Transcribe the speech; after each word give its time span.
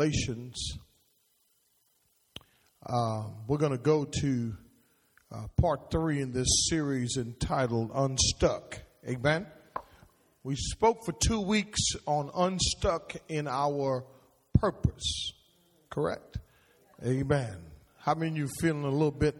Galatians. 0.00 0.78
Uh, 2.86 3.24
we're 3.46 3.58
going 3.58 3.70
to 3.70 3.76
go 3.76 4.06
to 4.06 4.54
uh, 5.30 5.46
part 5.60 5.90
three 5.90 6.22
in 6.22 6.32
this 6.32 6.68
series 6.70 7.18
entitled 7.18 7.90
Unstuck. 7.94 8.80
Amen. 9.06 9.46
We 10.42 10.56
spoke 10.56 11.04
for 11.04 11.12
two 11.12 11.42
weeks 11.42 11.80
on 12.06 12.30
unstuck 12.34 13.14
in 13.28 13.46
our 13.46 14.06
purpose. 14.54 15.34
Correct? 15.90 16.38
Amen. 17.04 17.58
How 17.98 18.14
many 18.14 18.30
of 18.30 18.36
you 18.38 18.48
feeling 18.58 18.84
a 18.84 18.90
little 18.90 19.10
bit 19.10 19.36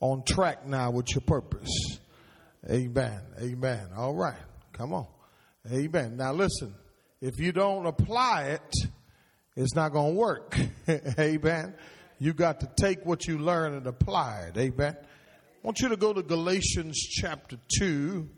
on 0.00 0.24
track 0.24 0.66
now 0.66 0.90
with 0.90 1.10
your 1.10 1.20
purpose? 1.20 1.98
Amen. 2.70 3.20
Amen. 3.42 3.88
All 3.94 4.14
right. 4.14 4.40
Come 4.72 4.94
on. 4.94 5.06
Amen. 5.70 6.16
Now 6.16 6.32
listen, 6.32 6.74
if 7.20 7.38
you 7.38 7.52
don't 7.52 7.84
apply 7.84 8.44
it, 8.44 8.74
it's 9.58 9.74
not 9.74 9.92
going 9.92 10.14
to 10.14 10.18
work. 10.18 10.56
Amen. 11.18 11.74
You 12.20 12.32
got 12.32 12.60
to 12.60 12.70
take 12.80 13.04
what 13.04 13.26
you 13.26 13.38
learn 13.38 13.74
and 13.74 13.88
apply 13.88 14.50
it. 14.54 14.56
Amen. 14.56 14.96
I 14.96 15.66
want 15.66 15.80
you 15.80 15.88
to 15.88 15.96
go 15.96 16.12
to 16.12 16.22
Galatians 16.22 16.96
chapter 16.96 17.58
2. 17.80 18.28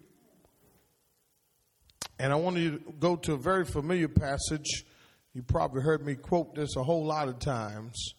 And 2.19 2.33
I 2.33 2.37
want 2.37 2.57
you 2.57 2.79
to 2.79 2.93
go 2.99 3.17
to 3.17 3.35
a 3.35 3.37
very 3.37 3.67
familiar 3.67 4.09
passage. 4.09 4.87
You 5.35 5.43
probably 5.43 5.83
heard 5.83 6.07
me 6.07 6.15
quote 6.15 6.55
this 6.55 6.75
a 6.77 6.83
whole 6.83 7.05
lot 7.05 7.29
of 7.29 7.39
times. 7.39 8.15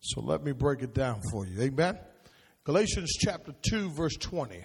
So 0.00 0.20
let 0.20 0.42
me 0.42 0.50
break 0.50 0.82
it 0.82 0.94
down 0.94 1.20
for 1.30 1.46
you. 1.46 1.60
Amen. 1.60 1.96
Galatians 2.64 3.12
chapter 3.20 3.54
2, 3.70 3.90
verse 3.90 4.16
20. 4.16 4.64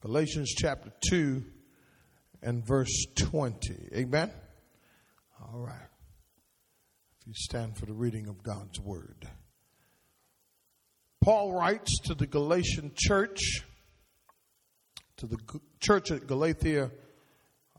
Galatians 0.00 0.54
chapter 0.56 0.90
2 1.10 1.44
and 2.42 2.66
verse 2.66 3.04
20. 3.16 3.90
Amen. 3.96 4.30
All 5.42 5.58
right. 5.58 5.89
You 7.30 7.34
stand 7.36 7.76
for 7.76 7.86
the 7.86 7.92
reading 7.92 8.26
of 8.26 8.42
God's 8.42 8.80
word. 8.80 9.28
Paul 11.20 11.52
writes 11.52 12.00
to 12.06 12.14
the 12.14 12.26
Galatian 12.26 12.90
church, 12.96 13.62
to 15.18 15.28
the 15.28 15.38
church 15.78 16.10
at 16.10 16.26
Galatia, 16.26 16.90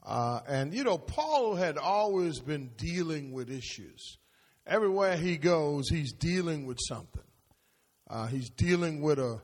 uh, 0.06 0.40
and 0.48 0.74
you 0.74 0.86
know, 0.86 0.98
Paul 0.98 1.56
had 1.56 1.78
always 1.78 2.40
been 2.40 2.70
dealing 2.78 3.34
with 3.34 3.50
issues. 3.50 4.20
Everywhere 4.66 5.18
he 5.18 5.36
goes, 5.36 5.90
he's 5.90 6.14
dealing 6.14 6.66
with 6.66 6.78
something. 6.88 7.28
Uh, 8.10 8.28
he's 8.28 8.50
dealing 8.52 9.02
with 9.02 9.20
a, 9.20 9.42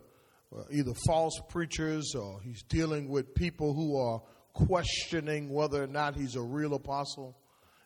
uh, 0.56 0.64
either 0.72 0.94
false 1.06 1.38
preachers 1.50 2.16
or 2.16 2.40
he's 2.44 2.64
dealing 2.64 3.09
with 3.09 3.36
people 3.36 3.74
who 3.74 4.00
are 4.00 4.22
questioning 4.53 5.50
whether 5.50 5.84
or 5.84 5.88
not 5.88 6.16
he's 6.16 6.38
a 6.38 6.42
real 6.42 6.76
apostle. 6.76 7.38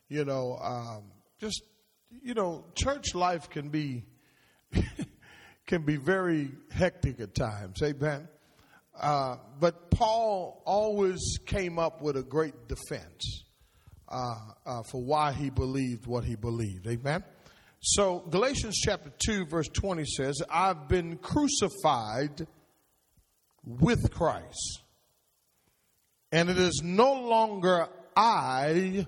You 0.07 0.23
know, 0.23 0.59
um, 0.61 1.05
just 1.39 1.63
you 2.23 2.33
know, 2.33 2.65
church 2.75 3.15
life 3.15 3.49
can 3.49 3.69
be 3.69 4.03
can 5.67 5.83
be 5.83 5.97
very 5.97 6.51
hectic 6.71 7.19
at 7.19 7.33
times. 7.35 7.81
Amen. 7.81 8.27
Uh, 8.99 9.37
but 9.59 9.89
Paul 9.89 10.61
always 10.65 11.39
came 11.45 11.79
up 11.79 12.01
with 12.01 12.17
a 12.17 12.23
great 12.23 12.67
defense 12.67 13.43
uh, 14.09 14.35
uh, 14.65 14.83
for 14.83 15.01
why 15.01 15.31
he 15.31 15.49
believed 15.49 16.05
what 16.05 16.23
he 16.23 16.35
believed. 16.35 16.87
Amen. 16.87 17.23
So 17.79 18.19
Galatians 18.29 18.77
chapter 18.83 19.11
two 19.17 19.45
verse 19.45 19.67
twenty 19.69 20.05
says, 20.05 20.41
"I've 20.49 20.87
been 20.87 21.17
crucified 21.17 22.45
with 23.63 24.11
Christ, 24.11 24.81
and 26.31 26.49
it 26.49 26.57
is 26.59 26.81
no 26.83 27.13
longer 27.13 27.87
I 28.15 29.07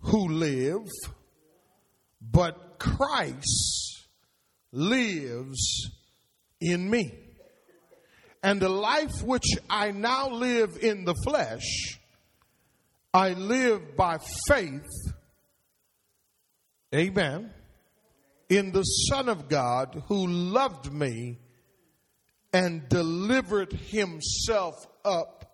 who 0.00 0.28
live." 0.28 0.86
But 2.20 2.78
Christ 2.78 4.06
lives 4.72 5.90
in 6.60 6.88
me. 6.90 7.12
And 8.42 8.60
the 8.60 8.68
life 8.68 9.22
which 9.22 9.46
I 9.68 9.90
now 9.90 10.30
live 10.30 10.78
in 10.80 11.04
the 11.04 11.14
flesh, 11.24 11.98
I 13.12 13.32
live 13.32 13.96
by 13.96 14.18
faith, 14.46 14.86
amen, 16.94 17.52
in 18.48 18.72
the 18.72 18.82
Son 18.82 19.28
of 19.28 19.48
God 19.48 20.04
who 20.06 20.26
loved 20.26 20.92
me 20.92 21.38
and 22.52 22.88
delivered 22.88 23.72
himself 23.72 24.86
up 25.04 25.52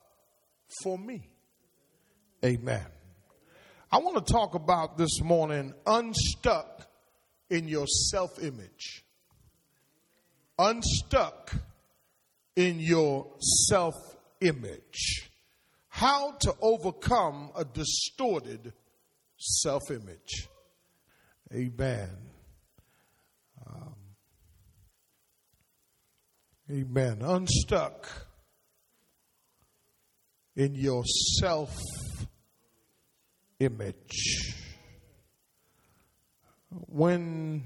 for 0.82 0.98
me. 0.98 1.28
Amen. 2.44 2.86
I 3.94 3.98
want 3.98 4.26
to 4.26 4.32
talk 4.32 4.56
about 4.56 4.98
this 4.98 5.22
morning 5.22 5.72
unstuck 5.86 6.88
in 7.48 7.68
your 7.68 7.86
self 7.86 8.42
image. 8.42 9.04
Unstuck 10.58 11.54
in 12.56 12.80
your 12.80 13.28
self 13.68 13.94
image. 14.40 15.30
How 15.90 16.32
to 16.40 16.54
overcome 16.60 17.52
a 17.54 17.64
distorted 17.64 18.72
self 19.36 19.88
image. 19.92 20.48
Amen. 21.52 22.10
Um, 23.64 23.94
amen. 26.68 27.18
Unstuck 27.22 28.08
in 30.56 30.74
your 30.74 31.04
self 31.38 31.70
image. 33.64 34.54
When 36.70 37.64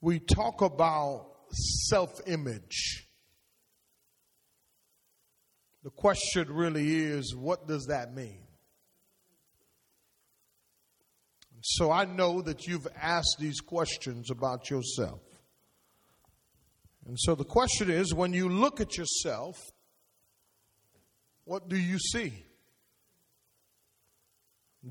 we 0.00 0.20
talk 0.20 0.62
about 0.62 1.26
self 1.50 2.20
image, 2.26 3.06
the 5.82 5.90
question 5.90 6.52
really 6.52 6.96
is 6.96 7.34
what 7.34 7.66
does 7.66 7.86
that 7.86 8.14
mean? 8.14 8.40
So 11.62 11.90
I 11.90 12.04
know 12.04 12.40
that 12.42 12.66
you've 12.66 12.86
asked 13.00 13.36
these 13.38 13.60
questions 13.60 14.30
about 14.30 14.70
yourself. 14.70 15.20
And 17.06 17.18
so 17.18 17.34
the 17.34 17.44
question 17.44 17.90
is 17.90 18.14
when 18.14 18.32
you 18.32 18.48
look 18.48 18.80
at 18.80 18.96
yourself, 18.96 19.58
what 21.44 21.68
do 21.68 21.76
you 21.76 21.98
see? 21.98 22.44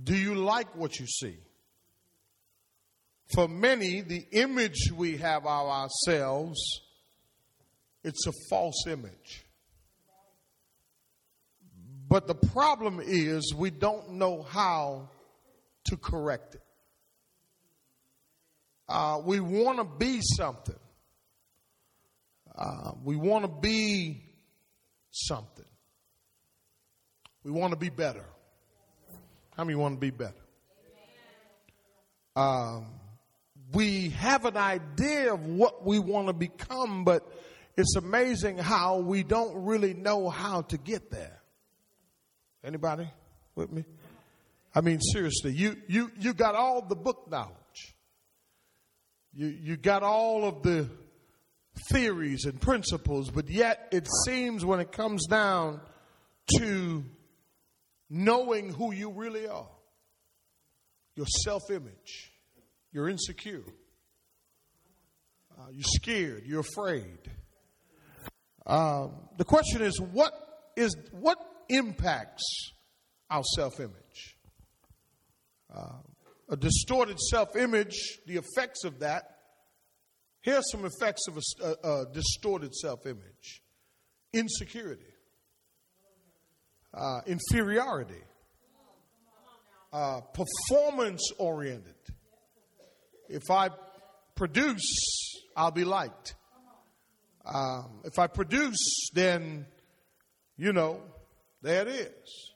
Do 0.04 0.16
you 0.16 0.36
like 0.36 0.76
what 0.76 1.00
you 1.00 1.08
see? 1.08 1.38
For 3.34 3.48
many, 3.48 4.02
the 4.02 4.26
image 4.32 4.92
we 4.96 5.18
have 5.18 5.46
of 5.46 5.68
ourselves, 5.68 6.60
it's 8.04 8.26
a 8.26 8.32
false 8.50 8.86
image. 8.88 9.46
But 12.10 12.28
the 12.28 12.36
problem 12.36 13.02
is 13.04 13.54
we 13.54 13.70
don't 13.70 14.14
know 14.14 14.44
how 14.44 15.10
to 15.86 15.98
correct 15.98 16.56
it. 16.56 16.62
Uh, 18.88 19.20
we 19.26 19.42
want 19.42 19.80
to 19.80 19.84
be 19.84 20.22
something. 20.22 20.80
Uh, 22.58 22.92
we 23.04 23.18
want 23.18 23.44
to 23.44 23.52
be 23.52 24.24
something. 25.12 25.66
We 27.44 27.52
want 27.52 27.72
to 27.72 27.78
be 27.78 27.90
better. 27.90 28.24
How 29.58 29.64
many 29.64 29.76
want 29.76 29.96
to 29.96 30.00
be 30.00 30.12
better? 30.12 30.34
Um, 32.36 32.86
we 33.74 34.10
have 34.10 34.46
an 34.46 34.56
idea 34.56 35.34
of 35.34 35.48
what 35.48 35.84
we 35.84 35.98
want 35.98 36.28
to 36.28 36.34
become, 36.34 37.04
but 37.04 37.28
it's 37.76 37.96
amazing 37.96 38.60
how 38.60 39.00
we 39.00 39.24
don't 39.24 39.66
really 39.66 39.96
know 39.96 40.30
how 40.30 40.62
to 40.62 40.78
get 40.78 41.10
there. 41.10 41.42
Anybody 42.64 43.10
with 43.56 43.72
me? 43.72 43.84
I 44.76 44.82
mean, 44.82 45.02
seriously, 45.02 45.54
you, 45.54 45.76
you, 45.88 46.12
you 46.20 46.36
got 46.36 46.54
all 46.54 46.84
the 46.84 46.96
book 46.96 47.28
knowledge. 47.28 47.96
You, 49.34 49.48
you 49.48 49.76
got 49.76 50.04
all 50.04 50.46
of 50.46 50.62
the 50.62 50.88
theories 51.92 52.46
and 52.46 52.62
principles, 52.62 53.32
but 53.32 53.50
yet 53.50 53.88
it 53.92 54.08
seems 54.28 54.64
when 54.64 54.80
it 54.80 54.92
comes 54.92 55.26
down 55.26 55.82
to 56.60 57.04
knowing 58.10 58.74
who 58.74 58.94
you 58.94 59.12
really 59.12 59.48
are, 59.48 59.70
your 61.16 61.26
self 61.44 61.70
image, 61.70 62.32
you're 62.92 63.10
insecure, 63.10 63.64
uh, 65.58 65.68
you're 65.72 65.84
scared, 65.84 66.44
you're 66.46 66.62
afraid. 66.62 67.20
Um, 68.66 69.14
the 69.38 69.46
question 69.46 69.82
is, 69.82 70.00
what 70.00 70.34
is 70.76 70.96
what 71.12 71.38
impacts 71.70 72.44
our 73.30 73.44
self 73.56 73.80
image? 73.80 74.38
Uh, 75.74 76.00
a 76.50 76.58
distorted 76.58 77.20
self 77.20 77.56
image, 77.56 78.20
the 78.26 78.38
effects 78.38 78.84
of 78.84 79.00
that. 79.00 79.24
Here 80.42 80.56
are 80.56 80.64
some 80.72 80.86
effects 80.86 81.28
of 81.28 81.38
a, 81.38 81.66
a, 81.66 82.02
a 82.02 82.06
distorted 82.14 82.74
self 82.74 83.06
image 83.06 83.62
insecurity, 84.34 85.07
uh, 86.98 87.22
inferiority, 87.28 88.22
uh, 89.94 90.22
performance 90.34 91.32
oriented, 91.38 91.94
If 93.30 93.44
I 93.52 93.70
produce, 94.36 95.44
I'll 95.56 95.72
be 95.72 95.84
liked. 95.84 96.36
Um, 97.46 98.02
if 98.04 98.20
I 98.20 98.28
produce, 98.28 99.10
then, 99.14 99.66
you 100.58 100.74
know, 100.74 101.02
there 101.62 101.84
it 101.84 101.88
is. 101.88 102.52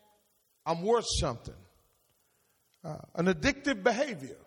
I'm 0.65 0.81
worth 0.83 1.05
something. 1.19 1.55
Uh, 2.83 2.97
an 3.15 3.27
addictive 3.27 3.83
behavior, 3.83 4.37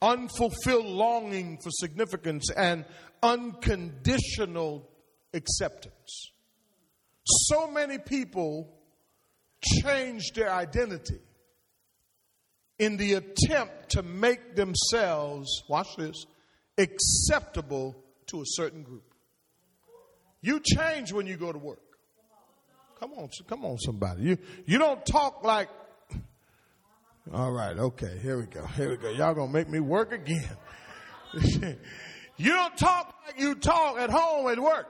unfulfilled 0.00 0.86
longing 0.86 1.58
for 1.62 1.70
significance, 1.70 2.50
and 2.56 2.84
unconditional 3.22 4.88
acceptance. 5.34 6.32
So 7.48 7.70
many 7.70 7.98
people 7.98 8.72
change 9.82 10.32
their 10.34 10.52
identity 10.52 11.20
in 12.78 12.96
the 12.96 13.14
attempt 13.14 13.90
to 13.90 14.02
make 14.02 14.56
themselves, 14.56 15.62
watch 15.68 15.88
this, 15.96 16.24
acceptable 16.78 17.94
to 18.26 18.40
a 18.40 18.44
certain 18.46 18.82
group. 18.82 19.04
You 20.40 20.60
change 20.60 21.12
when 21.12 21.26
you 21.26 21.36
go 21.36 21.52
to 21.52 21.58
work. 21.58 21.82
Come 22.98 23.12
on, 23.12 23.28
come 23.48 23.64
on, 23.64 23.78
somebody. 23.78 24.22
You 24.22 24.38
you 24.66 24.78
don't 24.78 25.04
talk 25.06 25.42
like. 25.42 25.68
All 27.32 27.52
right, 27.52 27.76
okay, 27.76 28.18
here 28.22 28.38
we 28.38 28.46
go, 28.46 28.64
here 28.66 28.90
we 28.90 28.96
go. 28.96 29.10
Y'all 29.10 29.34
gonna 29.34 29.52
make 29.52 29.68
me 29.68 29.80
work 29.80 30.12
again. 30.12 30.56
you 32.36 32.50
don't 32.50 32.76
talk 32.76 33.14
like 33.26 33.38
you 33.38 33.54
talk 33.54 33.98
at 33.98 34.10
home 34.10 34.50
at 34.50 34.58
work, 34.58 34.86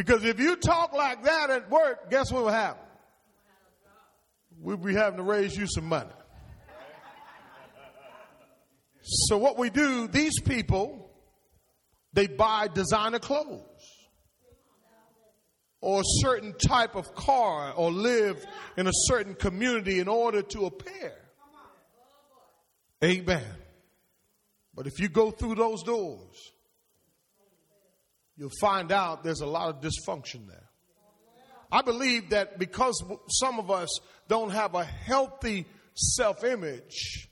because 0.00 0.24
if 0.24 0.40
you 0.40 0.56
talk 0.56 0.94
like 0.94 1.24
that 1.24 1.50
at 1.50 1.68
work, 1.68 2.10
guess 2.10 2.32
what 2.32 2.44
will 2.44 2.50
happen? 2.50 2.82
We'll 4.58 4.78
be 4.78 4.94
having 4.94 5.18
to 5.18 5.22
raise 5.22 5.54
you 5.54 5.66
some 5.66 5.84
money. 5.84 6.08
So 9.02 9.36
what 9.36 9.58
we 9.58 9.68
do, 9.68 10.08
these 10.08 10.40
people, 10.40 11.10
they 12.14 12.28
buy 12.28 12.68
designer 12.68 13.18
clothes 13.18 13.60
or 15.82 16.00
a 16.00 16.04
certain 16.22 16.54
type 16.54 16.94
of 16.94 17.14
car 17.14 17.74
or 17.76 17.92
live 17.92 18.42
in 18.78 18.86
a 18.86 18.92
certain 18.94 19.34
community 19.34 20.00
in 20.00 20.08
order 20.08 20.40
to 20.40 20.64
appear. 20.64 21.12
Amen. 23.04 23.44
But 24.74 24.86
if 24.86 24.98
you 24.98 25.10
go 25.10 25.30
through 25.30 25.56
those 25.56 25.82
doors, 25.82 26.52
you'll 28.40 28.48
find 28.58 28.90
out 28.90 29.22
there's 29.22 29.42
a 29.42 29.46
lot 29.46 29.68
of 29.68 29.82
dysfunction 29.82 30.48
there. 30.48 30.70
I 31.70 31.82
believe 31.82 32.30
that 32.30 32.58
because 32.58 33.04
some 33.28 33.58
of 33.58 33.70
us 33.70 34.00
don't 34.28 34.50
have 34.50 34.74
a 34.74 34.82
healthy 34.82 35.66
self 35.94 36.42
image, 36.42 37.28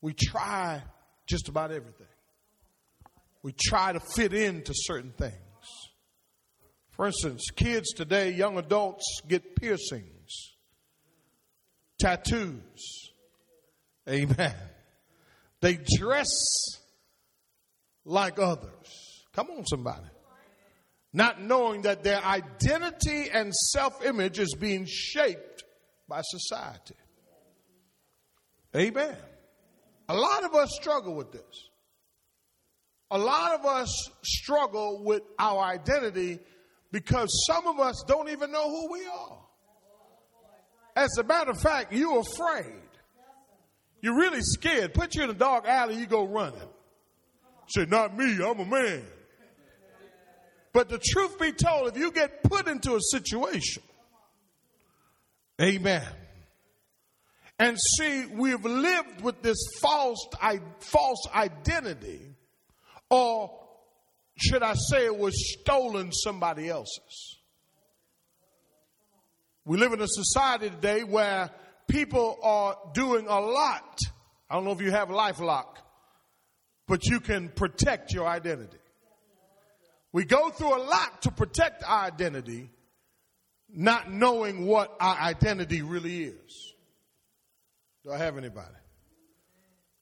we 0.00 0.14
try 0.14 0.82
just 1.26 1.48
about 1.48 1.70
everything. 1.70 2.06
We 3.42 3.52
try 3.52 3.92
to 3.92 4.00
fit 4.00 4.32
into 4.32 4.72
certain 4.74 5.12
things. 5.12 5.34
For 6.92 7.06
instance, 7.06 7.50
kids 7.54 7.92
today, 7.92 8.30
young 8.30 8.56
adults 8.56 9.20
get 9.28 9.56
piercings, 9.56 10.56
tattoos. 12.00 13.12
Amen. 14.08 14.54
They 15.60 15.78
dress 15.98 16.30
like 18.06 18.38
others. 18.38 19.24
Come 19.34 19.50
on, 19.50 19.66
somebody. 19.66 20.06
Not 21.16 21.40
knowing 21.40 21.82
that 21.82 22.02
their 22.02 22.22
identity 22.24 23.30
and 23.32 23.54
self 23.54 24.04
image 24.04 24.40
is 24.40 24.52
being 24.58 24.84
shaped 24.84 25.62
by 26.08 26.20
society. 26.24 26.96
Amen. 28.76 29.16
A 30.08 30.14
lot 30.14 30.44
of 30.44 30.54
us 30.56 30.70
struggle 30.72 31.14
with 31.14 31.30
this. 31.30 31.68
A 33.12 33.18
lot 33.18 33.60
of 33.60 33.64
us 33.64 34.10
struggle 34.24 35.04
with 35.04 35.22
our 35.38 35.62
identity 35.62 36.40
because 36.90 37.28
some 37.46 37.68
of 37.68 37.78
us 37.78 38.02
don't 38.08 38.28
even 38.28 38.50
know 38.50 38.68
who 38.68 38.92
we 38.92 39.06
are. 39.06 39.38
As 40.96 41.16
a 41.18 41.22
matter 41.22 41.52
of 41.52 41.60
fact, 41.60 41.92
you're 41.92 42.20
afraid. 42.20 42.82
You're 44.02 44.16
really 44.16 44.42
scared. 44.42 44.94
Put 44.94 45.14
you 45.14 45.22
in 45.22 45.30
a 45.30 45.34
dark 45.34 45.64
alley, 45.66 45.96
you 45.96 46.06
go 46.06 46.26
running. 46.26 46.58
Say, 47.68 47.86
not 47.86 48.16
me, 48.16 48.36
I'm 48.44 48.58
a 48.58 48.64
man. 48.64 49.04
But 50.74 50.88
the 50.88 50.98
truth 50.98 51.38
be 51.38 51.52
told, 51.52 51.88
if 51.88 51.96
you 51.96 52.10
get 52.10 52.42
put 52.42 52.66
into 52.66 52.96
a 52.96 53.00
situation, 53.00 53.84
amen, 55.62 56.02
and 57.60 57.78
see, 57.96 58.26
we've 58.26 58.64
lived 58.64 59.22
with 59.22 59.40
this 59.40 59.56
false, 59.80 60.18
false 60.80 61.28
identity, 61.32 62.20
or 63.08 63.56
should 64.36 64.64
I 64.64 64.74
say 64.74 65.06
it 65.06 65.16
was 65.16 65.34
stolen 65.60 66.10
somebody 66.10 66.68
else's. 66.68 67.38
We 69.64 69.78
live 69.78 69.92
in 69.92 70.00
a 70.00 70.08
society 70.08 70.70
today 70.70 71.04
where 71.04 71.50
people 71.86 72.36
are 72.42 72.76
doing 72.92 73.28
a 73.28 73.40
lot. 73.40 74.00
I 74.50 74.56
don't 74.56 74.64
know 74.64 74.72
if 74.72 74.80
you 74.80 74.90
have 74.90 75.08
LifeLock, 75.08 75.76
but 76.88 77.06
you 77.06 77.20
can 77.20 77.48
protect 77.50 78.12
your 78.12 78.26
identity. 78.26 78.78
We 80.14 80.24
go 80.24 80.48
through 80.48 80.76
a 80.76 80.82
lot 80.84 81.22
to 81.22 81.32
protect 81.32 81.82
our 81.82 82.04
identity, 82.04 82.70
not 83.68 84.12
knowing 84.12 84.64
what 84.64 84.96
our 85.00 85.16
identity 85.16 85.82
really 85.82 86.22
is. 86.22 86.74
Do 88.04 88.12
I 88.12 88.18
have 88.18 88.38
anybody? 88.38 88.76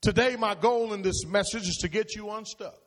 Today, 0.03 0.37
my 0.37 0.55
goal 0.55 0.93
in 0.93 1.01
this 1.01 1.25
message 1.25 1.63
is 1.63 1.79
to 1.81 1.89
get 1.89 2.15
you 2.15 2.29
unstuck 2.29 2.79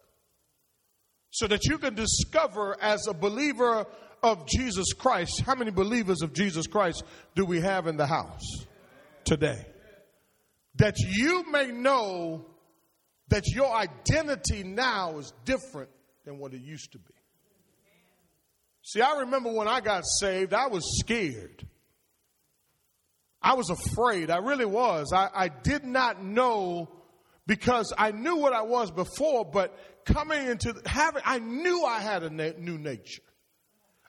so 1.31 1.47
that 1.47 1.65
you 1.65 1.79
can 1.79 1.95
discover 1.95 2.77
as 2.79 3.07
a 3.07 3.13
believer 3.15 3.87
of 4.21 4.45
Jesus 4.45 4.93
Christ. 4.93 5.41
How 5.43 5.55
many 5.55 5.71
believers 5.71 6.21
of 6.21 6.31
Jesus 6.31 6.67
Christ 6.67 7.03
do 7.35 7.43
we 7.43 7.59
have 7.59 7.87
in 7.87 7.97
the 7.97 8.05
house 8.05 8.67
today? 9.23 9.65
That 10.75 10.99
you 10.99 11.43
may 11.51 11.71
know 11.71 12.45
that 13.29 13.47
your 13.47 13.75
identity 13.75 14.63
now 14.63 15.17
is 15.17 15.33
different 15.43 15.89
than 16.23 16.37
what 16.37 16.53
it 16.53 16.61
used 16.61 16.91
to 16.91 16.99
be. 16.99 17.14
See, 18.85 19.01
I 19.01 19.21
remember 19.21 19.51
when 19.51 19.67
I 19.67 19.81
got 19.81 20.03
saved, 20.05 20.53
I 20.53 20.67
was 20.67 20.99
scared. 20.99 21.67
I 23.41 23.55
was 23.55 23.71
afraid. 23.71 24.29
I 24.29 24.37
really 24.37 24.65
was. 24.65 25.11
I, 25.11 25.27
I 25.33 25.47
did 25.47 25.83
not 25.83 26.23
know 26.23 26.91
because 27.47 27.91
I 27.97 28.11
knew 28.11 28.35
what 28.35 28.53
I 28.53 28.61
was 28.61 28.91
before, 28.91 29.43
but 29.43 29.75
coming 30.05 30.47
into 30.47 30.79
having, 30.85 31.23
I 31.25 31.39
knew 31.39 31.83
I 31.83 31.99
had 31.99 32.21
a 32.21 32.29
na- 32.29 32.51
new 32.59 32.77
nature. 32.77 33.23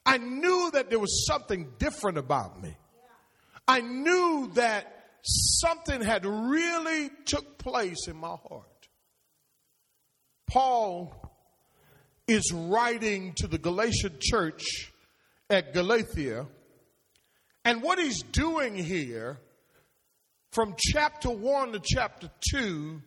I 0.05 0.19
knew 0.19 0.71
that 0.75 0.91
there 0.91 0.99
was 0.99 1.27
something 1.27 1.73
different 1.79 2.19
about 2.19 2.63
me. 2.63 2.77
I 3.67 3.81
knew 3.81 4.51
that 4.57 4.93
something 5.23 6.03
had 6.03 6.27
really 6.27 7.11
took 7.25 7.57
place 7.57 8.09
in 8.09 8.17
my 8.17 8.37
heart. 8.47 8.89
Paul 10.47 11.26
is 12.29 12.53
writing 12.53 13.33
to 13.35 13.47
the 13.47 13.59
Galatian 13.59 14.17
church 14.21 14.93
at 15.49 15.73
Galatia 15.73 16.47
and 17.67 17.83
what 17.83 17.99
he's 17.99 18.23
doing 18.23 18.77
here, 18.77 19.41
from 20.53 20.77
chapter 20.79 21.29
1 21.29 21.73
to 21.73 21.81
chapter 21.85 22.31
2, 22.53 23.03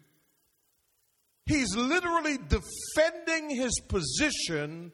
he's 1.45 1.73
literally 1.77 2.37
defending 2.37 3.49
his 3.55 3.79
position 3.87 4.91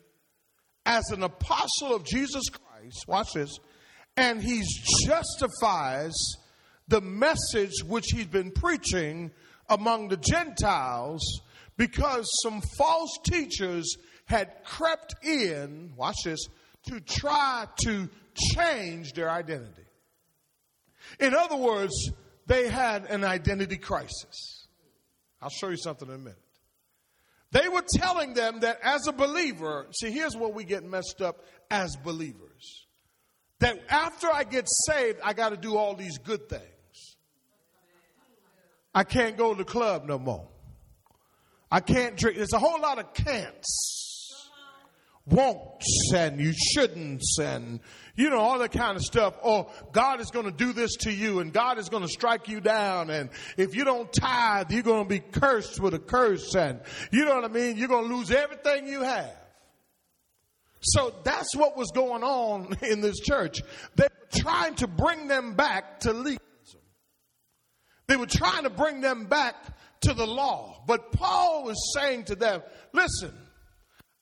as 0.86 1.04
an 1.10 1.24
apostle 1.24 1.96
of 1.96 2.06
Jesus 2.06 2.44
Christ. 2.50 3.06
Watch 3.08 3.34
this. 3.34 3.58
And 4.16 4.40
he 4.40 4.62
justifies 5.08 6.14
the 6.88 7.02
message 7.02 7.74
which 7.88 8.06
he's 8.14 8.28
been 8.28 8.52
preaching 8.52 9.32
among 9.68 10.10
the 10.10 10.18
Gentiles 10.18 11.42
because 11.76 12.30
some 12.44 12.62
false 12.78 13.18
teachers 13.26 13.98
had 14.26 14.64
crept 14.64 15.16
in, 15.24 15.94
watch 15.96 16.18
this, 16.24 16.48
to 16.88 17.00
try 17.00 17.66
to 17.84 18.10
change 18.54 19.14
their 19.14 19.30
identity. 19.30 19.84
In 21.20 21.34
other 21.34 21.56
words, 21.56 22.12
they 22.48 22.68
had 22.68 23.06
an 23.06 23.24
identity 23.24 23.78
crisis. 23.78 24.68
I'll 25.42 25.50
show 25.50 25.70
you 25.70 25.78
something 25.78 26.08
in 26.08 26.16
a 26.16 26.20
minute. 26.20 26.40
They 27.52 27.70
were 27.70 27.84
telling 27.88 28.34
them 28.34 28.62
that 28.62 28.80
as 28.84 29.08
a 29.08 29.14
believer, 29.14 29.88
see, 29.92 30.12
here's 30.12 30.36
where 30.36 30.50
we 30.50 30.64
get 30.64 30.84
messed 30.84 31.22
up 31.22 31.46
as 31.72 31.96
believers. 31.96 32.88
That 33.60 33.80
after 33.90 34.28
I 34.28 34.44
get 34.44 34.68
saved, 34.88 35.20
I 35.24 35.34
got 35.34 35.50
to 35.50 35.58
do 35.58 35.78
all 35.78 35.96
these 35.96 36.18
good 36.18 36.50
things. 36.50 36.64
I 38.94 39.04
can't 39.04 39.38
go 39.38 39.54
to 39.54 39.58
the 39.58 39.66
club 39.66 40.06
no 40.06 40.18
more. 40.18 40.48
I 41.72 41.80
can't 41.80 42.18
drink. 42.18 42.38
There's 42.38 42.54
a 42.54 42.60
whole 42.60 42.82
lot 42.82 43.00
of 43.00 43.14
can'ts 43.14 44.05
won'ts 45.28 46.14
and 46.14 46.40
you 46.40 46.54
shouldn'ts 46.54 47.40
and 47.40 47.80
you 48.16 48.30
know 48.30 48.40
all 48.40 48.60
that 48.60 48.72
kind 48.72 48.96
of 48.96 49.04
stuff. 49.04 49.36
Or 49.42 49.70
god 49.92 50.22
is 50.22 50.30
going 50.30 50.46
to 50.46 50.52
do 50.52 50.72
this 50.74 50.96
to 51.02 51.12
you 51.12 51.40
and 51.40 51.52
god 51.52 51.80
is 51.80 51.90
going 51.90 52.04
to 52.04 52.10
strike 52.10 52.48
you 52.48 52.62
down 52.62 53.10
and 53.10 53.30
if 53.58 53.76
you 53.76 53.84
don't 53.84 54.12
tithe 54.14 54.72
you're 54.72 54.84
going 54.84 55.04
to 55.04 55.10
be 55.10 55.20
cursed 55.20 55.80
with 55.80 55.94
a 55.94 56.00
curse 56.00 56.56
and 56.56 56.80
you 57.12 57.26
know 57.26 57.36
what 57.36 57.46
i 57.46 57.48
mean? 57.48 57.78
You're 57.78 57.88
going 57.88 58.08
to 58.08 58.16
lose 58.16 58.32
everything 58.32 58.88
you 58.88 59.02
have. 59.02 59.36
So 60.82 61.16
that's 61.24 61.56
what 61.56 61.76
was 61.76 61.90
going 61.92 62.24
on 62.24 62.78
in 62.84 63.02
this 63.02 63.20
church. 63.20 63.62
They 63.96 64.04
were 64.04 64.42
trying 64.42 64.76
to 64.76 64.88
bring 64.88 65.28
them 65.28 65.56
back 65.56 66.02
to 66.02 66.14
legalism. 66.14 66.40
They 68.08 68.18
were 68.18 68.28
trying 68.28 68.64
to 68.64 68.70
bring 68.70 69.02
them 69.02 69.26
back 69.26 69.56
to 70.02 70.14
the 70.14 70.28
law. 70.28 70.84
But 70.86 71.12
paul 71.12 71.64
was 71.64 71.94
saying 71.96 72.26
to 72.26 72.36
them 72.36 72.62
listen 72.94 73.34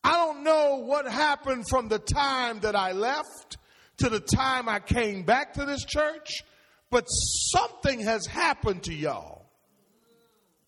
I 0.04 0.14
don't 0.14 0.44
know 0.44 0.84
what 0.86 1.08
happened 1.08 1.66
from 1.70 1.88
the 1.88 2.00
time 2.00 2.60
that 2.62 2.76
I 2.76 2.92
left 2.92 3.58
to 3.98 4.10
the 4.10 4.20
time 4.20 4.68
I 4.68 4.80
came 4.80 5.24
back 5.24 5.54
to 5.54 5.66
this 5.66 5.86
church, 5.86 6.44
but 6.90 7.06
something 7.06 8.02
has 8.02 8.26
happened 8.26 8.84
to 8.84 8.94
y'all. 8.94 9.46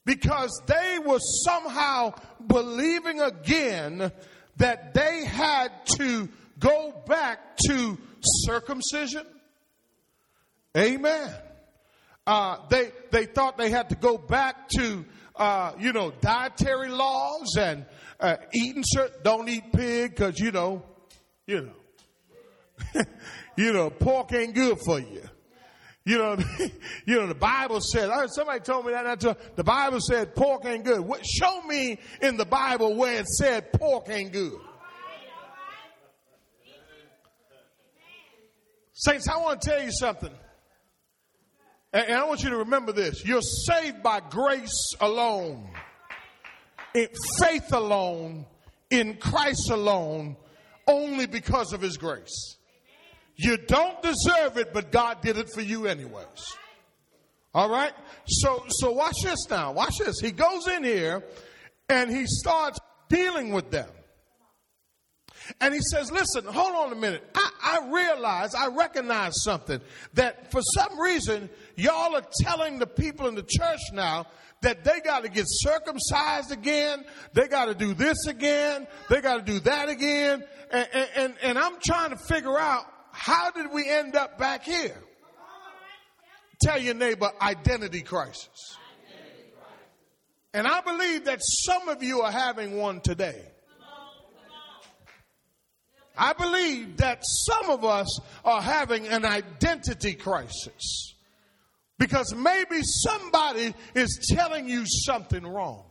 Because 0.06 0.62
they 0.68 1.00
were 1.04 1.20
somehow 1.20 2.14
believing 2.46 3.20
again 3.22 4.12
that 4.58 4.94
they 4.94 5.26
had 5.26 5.72
to 5.98 6.30
go 6.60 6.94
back 7.08 7.58
to 7.68 7.98
circumcision. 8.46 9.26
Amen. 10.78 11.34
Uh, 12.28 12.58
they 12.70 12.92
they 13.12 13.26
thought 13.26 13.58
they 13.58 13.70
had 13.70 13.90
to 13.90 13.96
go 13.96 14.18
back 14.18 14.70
to 14.70 15.06
uh, 15.38 15.74
you 15.80 15.94
know 15.94 16.12
dietary 16.22 16.90
laws 16.90 17.56
and 17.58 17.86
uh, 18.20 18.38
eating 18.54 18.84
certain, 18.86 19.20
don't 19.24 19.50
eat 19.50 19.72
pig 19.74 20.12
because 20.12 20.40
you 20.40 20.52
know, 20.52 20.84
you 21.48 21.72
know, 22.94 23.04
you 23.58 23.74
know, 23.74 23.90
pork 23.90 24.34
ain't 24.34 24.56
good 24.56 24.78
for 24.86 25.00
you. 25.00 25.22
You 26.06 26.20
know, 26.20 26.38
you 27.06 27.16
know, 27.16 27.28
the 27.28 27.36
Bible 27.36 27.82
said, 27.82 28.10
I 28.10 28.18
heard 28.20 28.30
somebody 28.32 28.60
told 28.60 28.86
me 28.86 28.92
that, 28.92 29.20
the 29.56 29.64
Bible 29.64 30.00
said 30.00 30.36
pork 30.36 30.64
ain't 30.66 30.86
good. 30.86 31.02
What, 31.02 31.26
show 31.26 31.62
me 31.64 32.00
in 32.22 32.38
the 32.38 32.46
Bible 32.46 32.96
where 32.96 33.20
it 33.20 33.28
said 33.28 33.74
pork 33.74 34.08
ain't 34.10 34.32
good. 34.32 34.54
Saints, 38.94 39.28
I 39.28 39.38
want 39.38 39.62
to 39.62 39.70
tell 39.70 39.84
you 39.84 39.92
something. 39.92 40.32
And 41.96 42.14
I 42.14 42.26
want 42.26 42.44
you 42.44 42.50
to 42.50 42.58
remember 42.58 42.92
this. 42.92 43.26
You're 43.26 43.42
saved 43.42 44.04
by 44.04 44.20
grace 44.20 44.94
alone 45.00 45.70
in 46.96 47.10
faith 47.40 47.74
alone, 47.74 48.46
in 48.90 49.16
Christ 49.18 49.70
alone, 49.70 50.38
only 50.88 51.26
because 51.28 51.74
of 51.74 51.82
his 51.82 51.98
grace. 51.98 52.58
You 53.36 53.58
don't 53.58 54.02
deserve 54.02 54.58
it, 54.58 54.74
but 54.74 54.92
God 54.92 55.22
did 55.22 55.38
it 55.38 55.50
for 55.54 55.62
you 55.62 55.88
anyways. 55.88 56.58
All 57.54 57.70
right? 57.70 57.94
So 58.28 58.64
so 58.70 58.92
watch 58.92 59.16
this 59.24 59.50
now. 59.50 59.74
Watch 59.74 59.98
this. 60.00 60.20
He 60.20 60.32
goes 60.32 60.68
in 60.68 60.84
here 60.84 61.24
and 61.90 62.10
he 62.10 62.26
starts 62.26 62.80
dealing 63.10 63.52
with 63.52 63.72
them. 63.72 63.90
And 65.62 65.74
he 65.74 65.82
says, 65.82 66.12
Listen, 66.12 66.46
hold 66.46 66.76
on 66.76 66.92
a 66.92 66.96
minute. 66.96 67.24
I, 67.36 67.50
I, 67.62 67.90
realize, 67.92 68.56
I 68.56 68.68
recognize 68.68 69.44
something 69.44 69.80
that 70.14 70.52
for 70.52 70.62
some 70.62 71.00
reason, 71.00 71.50
y'all 71.76 72.16
are 72.16 72.26
telling 72.42 72.80
the 72.80 72.88
people 72.88 73.28
in 73.28 73.36
the 73.36 73.44
church 73.44 73.80
now 73.94 74.28
that 74.62 74.84
they 74.84 75.00
got 75.00 75.24
to 75.24 75.30
get 75.30 75.46
circumcised 75.48 76.52
again. 76.52 77.06
They 77.34 77.48
got 77.48 77.66
to 77.66 77.76
do 77.76 77.94
this 77.94 78.26
again. 78.28 78.88
They 79.10 79.22
got 79.22 79.38
to 79.38 79.52
do 79.52 79.60
that 79.62 79.90
again. 79.90 80.44
And, 80.72 80.88
and, 81.16 81.34
and 81.44 81.60
I'm 81.60 81.80
trying 81.80 82.10
to 82.12 82.18
figure 82.18 82.58
out 82.58 82.86
how 83.12 83.52
did 83.52 83.72
we 83.72 83.88
end 83.88 84.16
up 84.16 84.38
back 84.38 84.64
here? 84.64 84.98
Tell 86.62 86.82
your 86.82 86.96
neighbor 86.96 87.32
identity 87.42 88.02
crisis. 88.02 88.78
And 90.54 90.66
I 90.66 90.82
believe 90.82 91.26
that 91.26 91.40
some 91.42 91.90
of 91.90 92.02
you 92.02 92.22
are 92.22 92.32
having 92.32 92.78
one 92.78 93.02
today. 93.02 93.42
I 96.18 96.34
believe 96.34 96.98
that 96.98 97.24
some 97.24 97.70
of 97.70 97.84
us 97.84 98.20
are 98.44 98.62
having 98.62 99.08
an 99.08 99.26
identity 99.26 100.14
crisis. 100.14 101.14
Because 101.98 102.34
maybe 102.36 102.82
somebody 102.82 103.74
is 103.94 104.34
telling 104.36 104.68
you 104.68 104.84
something 104.86 105.46
wrong. 105.46 105.86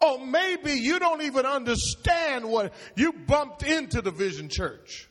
Or 0.00 0.24
maybe 0.24 0.72
you 0.72 0.98
don't 0.98 1.22
even 1.22 1.46
understand 1.46 2.44
what 2.44 2.74
you 2.96 3.12
bumped 3.12 3.62
into 3.62 4.02
the 4.02 4.10
Vision 4.10 4.50
Church. 4.50 5.08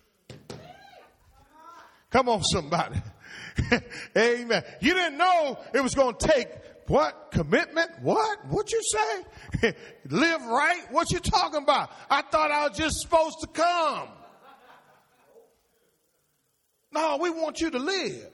Come 2.12 2.30
on, 2.30 2.44
somebody. 2.44 3.02
Amen. 4.18 4.64
You 4.80 4.94
didn't 4.94 5.18
know 5.18 5.58
it 5.74 5.82
was 5.82 5.96
going 5.96 6.16
to 6.16 6.28
take 6.28 6.48
what? 6.88 7.32
Commitment? 7.32 7.90
What? 8.02 8.46
What 8.48 8.72
you 8.72 8.82
say? 8.84 9.76
Live 10.10 10.46
right? 10.46 10.82
What 10.92 11.12
you 11.12 11.20
talking 11.20 11.64
about? 11.64 11.92
I 12.10 12.22
thought 12.22 12.52
I 12.52 12.68
was 12.68 12.78
just 12.78 13.02
supposed 13.02 13.40
to 13.42 13.48
come. 13.48 14.10
No, 16.92 17.18
we 17.20 17.30
want 17.30 17.60
you 17.60 17.70
to 17.72 17.80
live. 17.80 18.32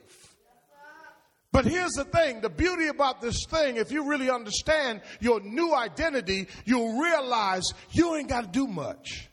But 1.50 1.66
here's 1.66 1.92
the 1.92 2.04
thing 2.04 2.40
the 2.40 2.48
beauty 2.48 2.86
about 2.86 3.20
this 3.20 3.44
thing, 3.48 3.76
if 3.76 3.92
you 3.92 4.08
really 4.08 4.30
understand 4.30 5.02
your 5.20 5.40
new 5.40 5.74
identity, 5.74 6.48
you'll 6.64 6.98
realize 7.00 7.64
you 7.90 8.14
ain't 8.16 8.28
got 8.28 8.44
to 8.44 8.50
do 8.50 8.66
much. 8.66 9.28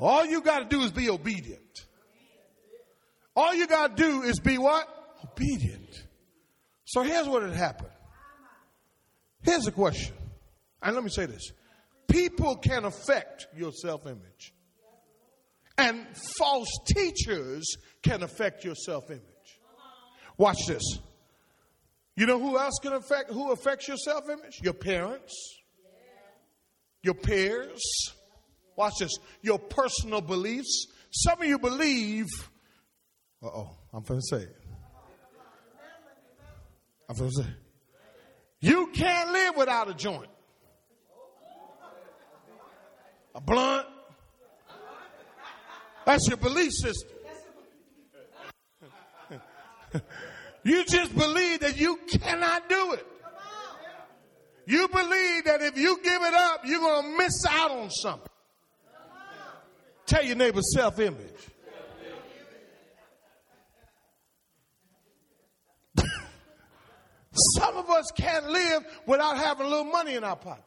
All 0.00 0.24
you 0.24 0.40
got 0.40 0.60
to 0.60 0.64
do 0.64 0.82
is 0.82 0.90
be 0.90 1.10
obedient. 1.10 1.86
All 3.34 3.54
you 3.54 3.66
got 3.66 3.96
to 3.96 4.02
do 4.02 4.22
is 4.22 4.40
be 4.40 4.58
what? 4.58 4.88
Obedient. 5.24 5.91
So 6.92 7.00
here's 7.02 7.26
what 7.26 7.42
had 7.42 7.54
happened. 7.54 7.88
Here's 9.42 9.64
the 9.64 9.72
question. 9.72 10.14
And 10.82 10.94
let 10.94 11.02
me 11.02 11.08
say 11.08 11.24
this 11.24 11.52
people 12.06 12.56
can 12.56 12.84
affect 12.84 13.46
your 13.56 13.72
self 13.72 14.06
image, 14.06 14.52
and 15.78 16.06
false 16.38 16.68
teachers 16.86 17.64
can 18.02 18.22
affect 18.22 18.62
your 18.62 18.74
self 18.74 19.10
image. 19.10 19.22
Watch 20.36 20.66
this. 20.66 20.82
You 22.14 22.26
know 22.26 22.38
who 22.38 22.58
else 22.58 22.78
can 22.82 22.92
affect 22.92 23.30
who 23.30 23.52
affects 23.52 23.88
your 23.88 23.96
self-image? 23.96 24.60
Your 24.62 24.74
parents, 24.74 25.32
your 27.02 27.14
peers. 27.14 27.80
Watch 28.76 28.94
this. 29.00 29.12
Your 29.40 29.58
personal 29.58 30.20
beliefs. 30.20 30.88
Some 31.10 31.40
of 31.40 31.48
you 31.48 31.58
believe. 31.58 32.26
Uh 33.42 33.46
oh, 33.46 33.70
I'm 33.94 34.02
going 34.02 34.20
to 34.20 34.36
say 34.36 34.42
it. 34.44 34.61
Say. 37.16 37.46
You 38.60 38.88
can't 38.88 39.32
live 39.32 39.56
without 39.56 39.90
a 39.90 39.94
joint, 39.94 40.28
a 43.34 43.40
blunt. 43.40 43.86
That's 46.06 46.28
your 46.28 46.36
belief 46.36 46.72
system. 46.72 47.10
You 50.64 50.84
just 50.84 51.12
believe 51.16 51.60
that 51.60 51.76
you 51.76 51.98
cannot 52.08 52.68
do 52.68 52.92
it. 52.92 53.06
You 54.64 54.86
believe 54.88 55.44
that 55.44 55.60
if 55.60 55.76
you 55.76 55.98
give 56.02 56.22
it 56.22 56.34
up, 56.34 56.60
you're 56.64 56.78
going 56.78 57.02
to 57.02 57.18
miss 57.18 57.44
out 57.48 57.72
on 57.72 57.90
something. 57.90 58.28
Tell 60.06 60.24
your 60.24 60.36
neighbor 60.36 60.60
self 60.62 61.00
image. 61.00 61.48
Some 67.32 67.76
of 67.76 67.88
us 67.88 68.10
can't 68.16 68.50
live 68.50 68.82
without 69.06 69.36
having 69.38 69.66
a 69.66 69.68
little 69.68 69.90
money 69.90 70.14
in 70.14 70.24
our 70.24 70.36
pocket. 70.36 70.64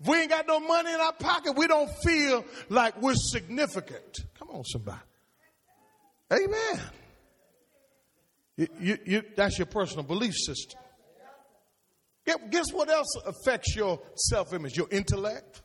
If 0.00 0.08
we 0.08 0.18
ain't 0.18 0.30
got 0.30 0.46
no 0.46 0.58
money 0.60 0.92
in 0.92 1.00
our 1.00 1.12
pocket, 1.12 1.56
we 1.56 1.66
don't 1.66 1.90
feel 2.02 2.44
like 2.68 3.00
we're 3.00 3.14
significant. 3.14 4.18
Come 4.38 4.50
on, 4.50 4.64
somebody. 4.64 4.98
Amen. 6.32 6.80
You, 8.56 8.68
you, 8.80 8.98
you, 9.06 9.22
that's 9.36 9.58
your 9.58 9.66
personal 9.66 10.04
belief 10.04 10.34
system. 10.34 10.80
Guess 12.50 12.72
what 12.72 12.88
else 12.88 13.14
affects 13.26 13.76
your 13.76 14.00
self 14.16 14.52
image? 14.52 14.76
Your 14.76 14.88
intellect. 14.90 15.62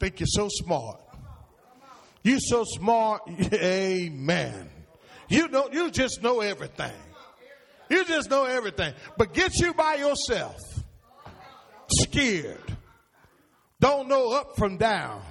Think 0.00 0.20
you're 0.20 0.26
so 0.28 0.48
smart. 0.50 1.00
You're 2.22 2.40
so 2.40 2.64
smart. 2.64 3.22
Amen. 3.52 4.70
You 5.28 5.48
know, 5.48 5.68
you 5.72 5.90
just 5.90 6.22
know 6.22 6.40
everything. 6.40 6.92
You 7.90 8.04
just 8.04 8.30
know 8.30 8.44
everything. 8.44 8.94
But 9.16 9.32
get 9.32 9.56
you 9.58 9.74
by 9.74 9.94
yourself. 9.94 10.60
Scared. 11.90 12.76
Don't 13.80 14.08
know 14.08 14.32
up 14.32 14.56
from 14.56 14.76
down. 14.76 15.22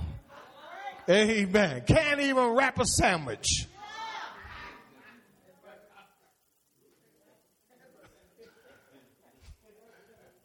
Amen. 1.10 1.84
Can't 1.88 2.20
even 2.20 2.50
wrap 2.50 2.80
a 2.80 2.86
sandwich. 2.86 3.66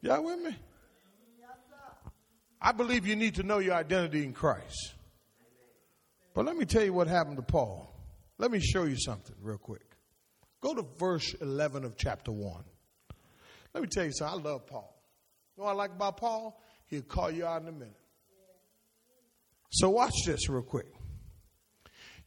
Y'all 0.03 0.25
with 0.25 0.41
me? 0.41 0.57
I 2.61 2.73
believe 2.73 3.07
you 3.07 3.17
need 3.17 3.37
to 3.37 3.43
know 3.43 3.59
your 3.59 3.75
identity 3.75 4.25
in 4.25 4.33
Christ. 4.33 4.95
But 6.35 6.45
let 6.45 6.57
me 6.57 6.65
tell 6.65 6.83
you 6.83 6.93
what 6.93 7.09
happened 7.09 7.37
to 7.37 7.43
Paul. 7.43 7.93
Let 8.39 8.51
me 8.51 8.61
show 8.61 8.85
you 8.85 8.97
something 8.99 9.35
real 9.41 9.59
quick. 9.59 9.92
Go 10.63 10.75
to 10.75 10.87
verse 10.99 11.35
11 11.35 11.85
of 11.85 11.97
chapter 11.97 12.33
1. 12.33 12.65
Let 13.75 13.83
me 13.83 13.89
tell 13.89 14.05
you 14.05 14.13
something. 14.13 14.41
I 14.41 14.51
love 14.51 14.67
Paul. 14.67 14.97
You 15.57 15.63
know 15.63 15.67
what 15.67 15.73
I 15.73 15.75
like 15.75 15.91
about 15.91 16.17
Paul? 16.17 16.63
He'll 16.87 17.03
call 17.03 17.31
you 17.31 17.45
out 17.45 17.63
in 17.63 17.69
a 17.69 17.73
minute. 17.73 17.99
So 19.71 19.91
watch 19.91 20.15
this 20.25 20.49
real 20.49 20.63
quick. 20.63 20.87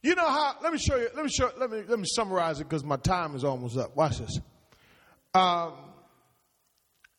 You 0.02 0.14
know 0.14 0.28
how? 0.28 0.56
Let 0.62 0.72
me 0.72 0.78
show 0.78 0.96
you. 0.96 1.08
Let 1.14 1.24
me 1.24 1.30
show. 1.30 1.50
Let 1.58 1.70
me 1.70 1.82
let 1.88 1.98
me 1.98 2.04
summarize 2.06 2.60
it 2.60 2.64
because 2.68 2.84
my 2.84 2.96
time 2.96 3.34
is 3.34 3.44
almost 3.44 3.76
up. 3.76 3.96
Watch 3.96 4.18
this. 4.18 4.38
Um, 5.34 5.72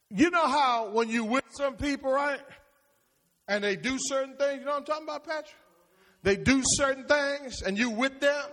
you 0.09 0.29
know 0.29 0.47
how 0.47 0.91
when 0.91 1.09
you 1.09 1.23
with 1.23 1.45
some 1.51 1.75
people, 1.75 2.11
right, 2.11 2.39
and 3.47 3.63
they 3.63 3.75
do 3.75 3.97
certain 3.99 4.35
things. 4.35 4.59
You 4.59 4.65
know 4.65 4.71
what 4.71 4.79
I'm 4.79 4.85
talking 4.85 5.03
about, 5.05 5.25
Patrick? 5.25 5.55
They 6.23 6.35
do 6.35 6.61
certain 6.63 7.05
things, 7.05 7.61
and 7.61 7.77
you 7.77 7.89
with 7.89 8.19
them, 8.19 8.45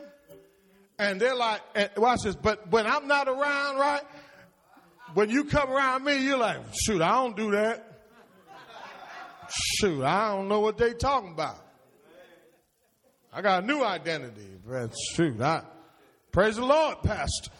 and 0.99 1.21
they're 1.21 1.35
like, 1.35 1.61
watch 1.97 2.21
this. 2.25 2.37
But 2.37 2.71
when 2.71 2.87
I'm 2.87 3.07
not 3.07 3.29
around, 3.29 3.79
right? 3.79 4.03
When 5.15 5.31
you 5.31 5.45
come 5.45 5.71
around 5.71 6.05
me, 6.05 6.25
you're 6.25 6.39
like, 6.39 6.59
shoot, 6.73 7.01
I 7.01 7.13
don't 7.13 7.37
do 7.37 7.53
that. 7.53 7.91
Shoot, 9.79 10.03
I 10.03 10.35
don't 10.35 10.49
know 10.49 10.61
what 10.61 10.79
they 10.79 10.95
talking 10.95 11.33
about. 11.33 11.59
I 13.33 13.43
got 13.43 13.63
a 13.65 13.67
new 13.67 13.83
identity. 13.83 14.47
But 14.67 14.93
shoot, 15.13 15.41
I 15.41 15.63
praise 16.33 16.57
the 16.57 16.65
Lord, 16.65 17.03
Pastor. 17.03 17.51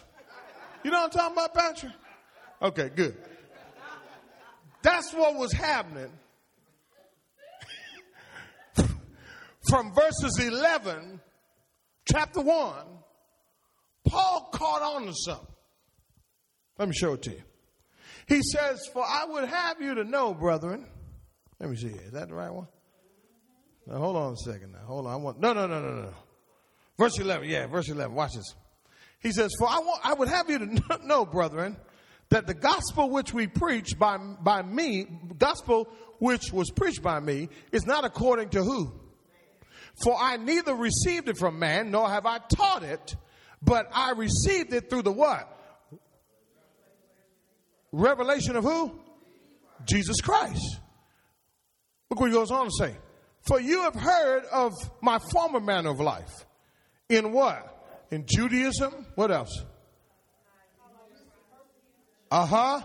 You 0.83 0.91
know 0.91 1.01
what 1.01 1.15
I'm 1.15 1.19
talking 1.19 1.33
about, 1.33 1.53
Patrick? 1.53 1.93
Okay, 2.61 2.89
good. 2.95 3.15
That's 4.81 5.13
what 5.13 5.35
was 5.35 5.51
happening. 5.51 6.11
From 9.69 9.93
verses 9.93 10.39
11, 10.39 11.19
chapter 12.11 12.41
1, 12.41 12.75
Paul 14.05 14.49
caught 14.53 14.81
on 14.81 15.05
to 15.07 15.13
something. 15.13 15.47
Let 16.77 16.87
me 16.89 16.93
show 16.93 17.13
it 17.13 17.21
to 17.23 17.31
you. 17.31 17.41
He 18.27 18.41
says, 18.41 18.81
For 18.91 19.03
I 19.03 19.25
would 19.25 19.47
have 19.47 19.81
you 19.81 19.95
to 19.95 20.03
know, 20.03 20.33
brethren. 20.33 20.85
Let 21.59 21.69
me 21.69 21.75
see. 21.75 21.87
Is 21.87 22.11
that 22.11 22.29
the 22.29 22.35
right 22.35 22.51
one? 22.51 22.67
Now 23.87 23.97
hold 23.97 24.15
on 24.15 24.33
a 24.33 24.37
second. 24.37 24.73
Now 24.73 24.85
hold 24.85 25.05
on. 25.05 25.13
I 25.13 25.15
want 25.15 25.39
no, 25.39 25.53
no, 25.53 25.67
no, 25.67 25.79
no, 25.79 26.01
no. 26.01 26.13
Verse 26.97 27.19
eleven. 27.19 27.47
Yeah, 27.47 27.67
verse 27.67 27.89
eleven. 27.89 28.15
Watch 28.15 28.33
this. 28.33 28.55
He 29.19 29.31
says, 29.31 29.51
"For 29.57 29.67
I 29.67 29.77
want, 29.79 30.01
I 30.03 30.13
would 30.13 30.27
have 30.27 30.49
you 30.49 30.59
to 30.59 30.99
know, 31.03 31.25
brethren, 31.25 31.77
that 32.29 32.47
the 32.47 32.53
gospel 32.53 33.09
which 33.09 33.33
we 33.33 33.47
preach 33.47 33.97
by 33.97 34.17
by 34.17 34.63
me, 34.63 35.05
gospel 35.37 35.87
which 36.19 36.51
was 36.51 36.71
preached 36.71 37.03
by 37.03 37.19
me, 37.19 37.49
is 37.71 37.85
not 37.85 38.05
according 38.05 38.49
to 38.49 38.63
who? 38.63 38.91
For 40.03 40.15
I 40.19 40.37
neither 40.37 40.75
received 40.75 41.29
it 41.29 41.37
from 41.37 41.59
man, 41.59 41.91
nor 41.91 42.09
have 42.09 42.25
I 42.25 42.39
taught 42.39 42.83
it, 42.83 43.15
but 43.65 43.89
I 43.93 44.11
received 44.11 44.73
it 44.73 44.89
through 44.89 45.01
the 45.01 45.11
what? 45.11 45.51
Revelation 47.91 48.55
of 48.55 48.63
who? 48.63 48.99
Jesus 49.85 50.21
Christ. 50.21 50.79
Look 52.09 52.19
what 52.19 52.29
he 52.29 52.33
goes 52.33 52.51
on 52.51 52.65
to 52.65 52.71
say. 52.77 52.95
For 53.41 53.59
you 53.59 53.81
have 53.81 53.95
heard 53.95 54.45
of 54.45 54.73
my 55.01 55.19
former 55.31 55.59
manner 55.59 55.89
of 55.89 55.99
life. 55.99 56.45
In 57.09 57.31
what? 57.31 57.71
In 58.11 58.25
Judaism? 58.27 59.05
What 59.15 59.31
else? 59.31 59.63
Uh 62.31 62.45
huh. 62.45 62.81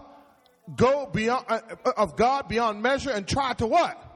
Go 0.77 1.07
beyond 1.13 1.47
uh, 1.49 1.61
of 1.97 2.17
God 2.17 2.49
beyond 2.49 2.83
measure 2.83 3.11
and 3.11 3.27
try 3.27 3.55
to 3.55 3.67
what? 3.67 4.10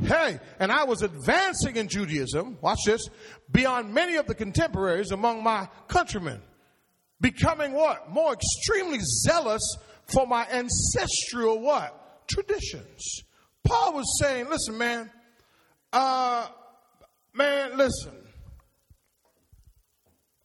Hey, 0.00 0.40
and 0.58 0.72
I 0.72 0.84
was 0.84 1.02
advancing 1.02 1.76
in 1.76 1.88
Judaism, 1.88 2.58
watch 2.60 2.80
this, 2.84 3.08
beyond 3.50 3.94
many 3.94 4.16
of 4.16 4.26
the 4.26 4.34
contemporaries 4.34 5.12
among 5.12 5.42
my 5.42 5.68
countrymen. 5.88 6.40
Becoming 7.20 7.72
what? 7.72 8.10
More 8.10 8.32
extremely 8.32 8.98
zealous 9.00 9.62
for 10.06 10.26
my 10.26 10.46
ancestral 10.50 11.60
what? 11.60 12.26
Traditions. 12.28 13.22
Paul 13.62 13.94
was 13.94 14.18
saying, 14.20 14.48
listen, 14.48 14.76
man, 14.76 15.10
uh, 15.92 16.48
man, 17.32 17.76
listen. 17.76 18.12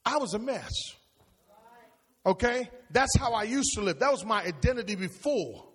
I 0.05 0.17
was 0.17 0.33
a 0.33 0.39
mess. 0.39 0.71
Okay? 2.25 2.69
That's 2.91 3.17
how 3.17 3.33
I 3.33 3.43
used 3.43 3.73
to 3.75 3.81
live. 3.81 3.99
That 3.99 4.11
was 4.11 4.23
my 4.25 4.43
identity 4.43 4.95
before. 4.95 5.65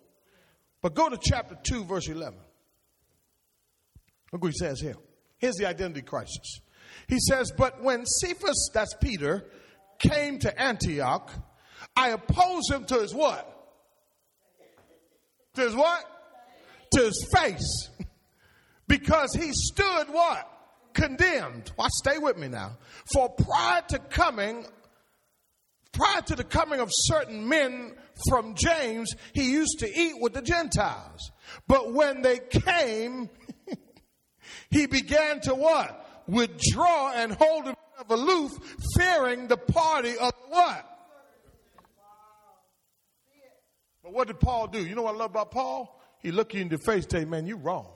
But 0.80 0.94
go 0.94 1.08
to 1.08 1.18
chapter 1.20 1.56
2, 1.62 1.84
verse 1.84 2.08
11. 2.08 2.38
Look 4.34 4.42
what 4.42 4.52
he 4.52 4.58
says 4.58 4.80
here. 4.80 4.96
Here's 5.38 5.54
the 5.54 5.66
identity 5.66 6.02
crisis. 6.02 6.60
He 7.06 7.20
says, 7.20 7.52
But 7.56 7.80
when 7.84 8.04
Cephas, 8.04 8.68
that's 8.74 8.92
Peter, 9.00 9.44
came 10.00 10.40
to 10.40 10.60
Antioch, 10.60 11.30
I 11.94 12.08
opposed 12.08 12.68
him 12.68 12.84
to 12.86 12.94
his 12.96 13.14
what? 13.14 13.48
To 15.54 15.60
his 15.60 15.76
what? 15.76 16.04
To 16.94 17.02
his 17.02 17.28
face. 17.32 17.90
Because 18.88 19.32
he 19.34 19.52
stood 19.52 20.08
what? 20.08 20.50
Condemned. 20.94 21.70
Watch, 21.78 21.92
stay 21.92 22.18
with 22.18 22.36
me 22.36 22.48
now. 22.48 22.76
For 23.12 23.28
prior 23.28 23.82
to 23.90 24.00
coming, 24.00 24.66
prior 25.92 26.22
to 26.22 26.34
the 26.34 26.42
coming 26.42 26.80
of 26.80 26.88
certain 26.90 27.48
men 27.48 27.94
from 28.28 28.56
James, 28.56 29.14
he 29.32 29.52
used 29.52 29.78
to 29.78 29.88
eat 29.88 30.14
with 30.20 30.34
the 30.34 30.42
Gentiles. 30.42 31.30
But 31.68 31.92
when 31.92 32.22
they 32.22 32.40
came, 32.50 33.30
he 34.70 34.86
began 34.86 35.40
to 35.42 35.54
what? 35.54 36.22
Withdraw 36.26 37.12
and 37.12 37.32
hold 37.32 37.64
himself 37.64 38.10
aloof, 38.10 38.52
fearing 38.96 39.46
the 39.46 39.56
party 39.56 40.16
of 40.18 40.32
what? 40.48 40.90
But 44.02 44.12
what 44.12 44.26
did 44.28 44.40
Paul 44.40 44.68
do? 44.68 44.84
You 44.84 44.94
know 44.94 45.02
what 45.02 45.14
I 45.14 45.18
love 45.18 45.30
about 45.30 45.50
Paul? 45.50 46.00
He 46.18 46.30
looked 46.30 46.54
you 46.54 46.60
in 46.60 46.68
the 46.68 46.78
face 46.78 47.06
tell 47.06 47.20
you, 47.20 47.26
man, 47.26 47.46
you're 47.46 47.56
wrong. 47.56 47.88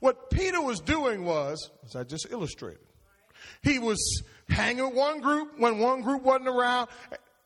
What 0.00 0.30
Peter 0.30 0.60
was 0.60 0.80
doing 0.80 1.24
was, 1.24 1.70
as 1.84 1.96
I 1.96 2.04
just 2.04 2.26
illustrated, 2.30 2.80
he 3.62 3.78
was 3.78 4.22
hanging 4.48 4.84
with 4.84 4.94
one 4.94 5.20
group 5.20 5.58
when 5.58 5.78
one 5.78 6.02
group 6.02 6.22
wasn't 6.22 6.48
around. 6.48 6.88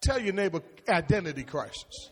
Tell 0.01 0.21
your 0.21 0.33
neighbor, 0.33 0.63
identity 0.89 1.43
crisis. 1.43 2.11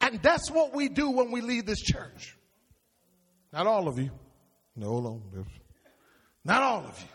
And 0.00 0.20
that's 0.20 0.50
what 0.50 0.74
we 0.74 0.88
do 0.88 1.10
when 1.10 1.30
we 1.30 1.40
leave 1.40 1.66
this 1.66 1.80
church. 1.80 2.36
Not 3.52 3.66
all 3.66 3.86
of 3.88 3.98
you. 3.98 4.10
No, 4.76 4.88
hold 4.88 5.06
on. 5.06 5.46
Not 6.44 6.62
all 6.62 6.84
of 6.84 6.98
you. 6.98 7.06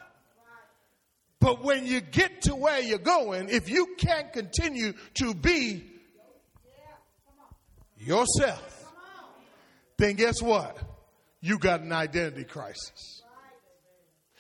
But 1.40 1.64
when 1.64 1.86
you 1.86 2.02
get 2.02 2.44
to 2.44 2.56
where 2.56 2.80
you're 2.80 2.98
going, 2.98 3.50
if 3.50 3.70
you 3.70 3.96
can't 3.98 4.34
continue 4.34 4.94
to 5.16 5.34
be 5.34 5.84
yourself, 7.98 8.92
then 9.98 10.16
guess 10.16 10.42
what? 10.42 10.78
you 11.42 11.58
got 11.58 11.82
an 11.82 11.92
identity 11.92 12.44
crisis. 12.44 13.22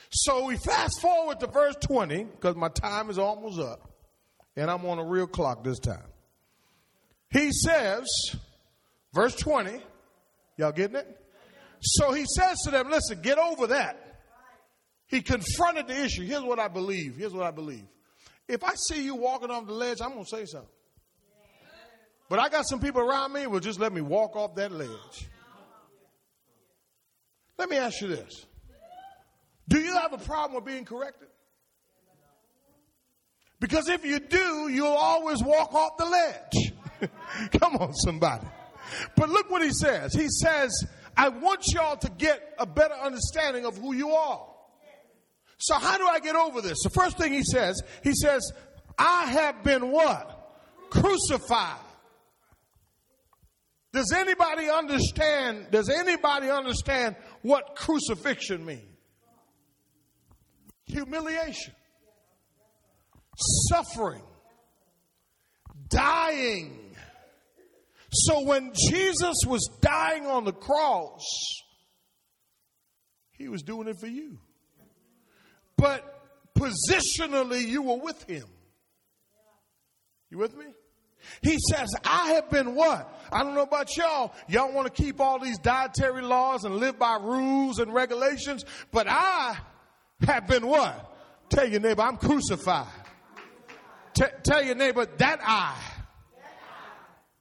So 0.09 0.45
we 0.45 0.57
fast 0.57 1.01
forward 1.01 1.39
to 1.41 1.47
verse 1.47 1.75
20 1.81 2.23
because 2.23 2.55
my 2.55 2.69
time 2.69 3.09
is 3.09 3.17
almost 3.17 3.59
up 3.59 3.89
and 4.55 4.71
I'm 4.71 4.85
on 4.85 4.99
a 4.99 5.05
real 5.05 5.27
clock 5.27 5.63
this 5.63 5.79
time. 5.79 6.07
He 7.29 7.51
says, 7.51 8.05
verse 9.13 9.35
20, 9.35 9.81
y'all 10.57 10.71
getting 10.71 10.95
it? 10.95 11.23
So 11.81 12.11
he 12.11 12.25
says 12.25 12.57
to 12.65 12.71
them, 12.71 12.89
listen, 12.89 13.21
get 13.21 13.37
over 13.37 13.67
that. 13.67 14.03
He 15.07 15.21
confronted 15.21 15.87
the 15.87 16.03
issue. 16.03 16.23
Here's 16.23 16.43
what 16.43 16.59
I 16.59 16.67
believe. 16.67 17.15
Here's 17.17 17.33
what 17.33 17.45
I 17.45 17.51
believe. 17.51 17.85
If 18.47 18.63
I 18.63 18.73
see 18.75 19.03
you 19.03 19.15
walking 19.15 19.49
off 19.49 19.65
the 19.65 19.73
ledge, 19.73 19.99
I'm 20.01 20.11
going 20.13 20.25
to 20.25 20.29
say 20.29 20.45
something. 20.45 20.69
But 22.29 22.39
I 22.39 22.49
got 22.49 22.67
some 22.67 22.79
people 22.79 23.01
around 23.01 23.31
me 23.33 23.43
who 23.43 23.51
will 23.51 23.59
just 23.59 23.79
let 23.79 23.93
me 23.93 24.01
walk 24.01 24.35
off 24.35 24.55
that 24.55 24.71
ledge. 24.71 25.29
Let 27.57 27.69
me 27.69 27.77
ask 27.77 28.01
you 28.01 28.09
this 28.09 28.45
Do 29.67 29.79
you 29.79 29.93
have 29.93 30.13
a 30.13 30.17
problem 30.17 30.55
with 30.55 30.65
being 30.65 30.85
corrected? 30.85 31.29
Because 33.59 33.89
if 33.89 34.05
you 34.05 34.19
do, 34.19 34.69
you'll 34.69 34.87
always 34.87 35.41
walk 35.41 35.73
off 35.73 35.97
the 35.97 36.05
ledge. 36.05 37.09
Come 37.59 37.75
on, 37.77 37.93
somebody. 37.93 38.45
But 39.15 39.29
look 39.29 39.49
what 39.49 39.63
he 39.63 39.71
says. 39.71 40.13
He 40.13 40.27
says, 40.29 40.71
I 41.17 41.29
want 41.29 41.63
y'all 41.73 41.97
to 41.97 42.09
get 42.09 42.55
a 42.59 42.65
better 42.67 42.93
understanding 42.93 43.65
of 43.65 43.75
who 43.77 43.93
you 43.93 44.11
are. 44.11 44.45
So, 45.57 45.73
how 45.75 45.97
do 45.97 46.05
I 46.05 46.19
get 46.19 46.35
over 46.35 46.61
this? 46.61 46.77
The 46.83 46.91
first 46.91 47.17
thing 47.17 47.33
he 47.33 47.43
says, 47.43 47.81
he 48.03 48.13
says, 48.13 48.51
I 48.97 49.25
have 49.25 49.63
been 49.63 49.91
what? 49.91 50.33
Crucified. 50.91 51.79
Does 53.91 54.13
anybody 54.15 54.69
understand? 54.69 55.67
Does 55.71 55.89
anybody 55.89 56.51
understand 56.51 57.15
what 57.41 57.75
crucifixion 57.75 58.63
means? 58.63 58.83
Humiliation, 60.85 61.73
suffering, 63.69 64.21
dying. 65.89 66.86
So 68.11 68.41
when 68.41 68.71
Jesus 68.89 69.35
was 69.45 69.69
dying 69.81 70.25
on 70.25 70.45
the 70.45 70.53
cross, 70.53 71.25
he 73.31 73.47
was 73.49 73.61
doing 73.61 73.87
it 73.87 73.97
for 73.99 74.07
you. 74.07 74.39
But 75.77 76.03
positionally, 76.57 77.65
you 77.65 77.83
were 77.83 77.97
with 77.97 78.23
him. 78.23 78.45
You 80.29 80.39
with 80.39 80.55
me? 80.57 80.65
He 81.41 81.57
says, 81.71 81.89
I 82.03 82.33
have 82.33 82.49
been 82.49 82.75
what? 82.75 83.13
I 83.31 83.43
don't 83.43 83.53
know 83.53 83.63
about 83.63 83.95
y'all. 83.97 84.33
Y'all 84.47 84.71
want 84.71 84.93
to 84.93 85.03
keep 85.03 85.19
all 85.19 85.39
these 85.39 85.57
dietary 85.59 86.21
laws 86.21 86.63
and 86.63 86.77
live 86.77 86.97
by 86.97 87.17
rules 87.21 87.79
and 87.79 87.93
regulations, 87.93 88.63
but 88.91 89.07
I 89.09 89.57
have 90.25 90.47
been 90.47 90.65
what? 90.65 91.15
Tell 91.49 91.67
your 91.67 91.79
neighbor, 91.79 92.01
I'm 92.01 92.17
crucified. 92.17 92.87
T- 94.13 94.23
tell 94.43 94.63
your 94.63 94.75
neighbor, 94.75 95.05
that 95.17 95.39
I. 95.43 95.75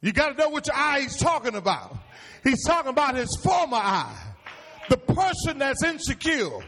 You 0.06 0.12
got 0.12 0.36
to 0.36 0.38
know 0.40 0.50
which 0.50 0.68
eye 0.72 1.00
he's 1.00 1.16
talking 1.16 1.56
about. 1.56 1.96
He's 2.44 2.64
talking 2.64 2.90
about 2.90 3.16
his 3.16 3.36
former 3.42 3.76
eye. 3.76 4.16
The 4.88 4.98
person 4.98 5.58
that's 5.58 5.82
insecure. 5.82 6.60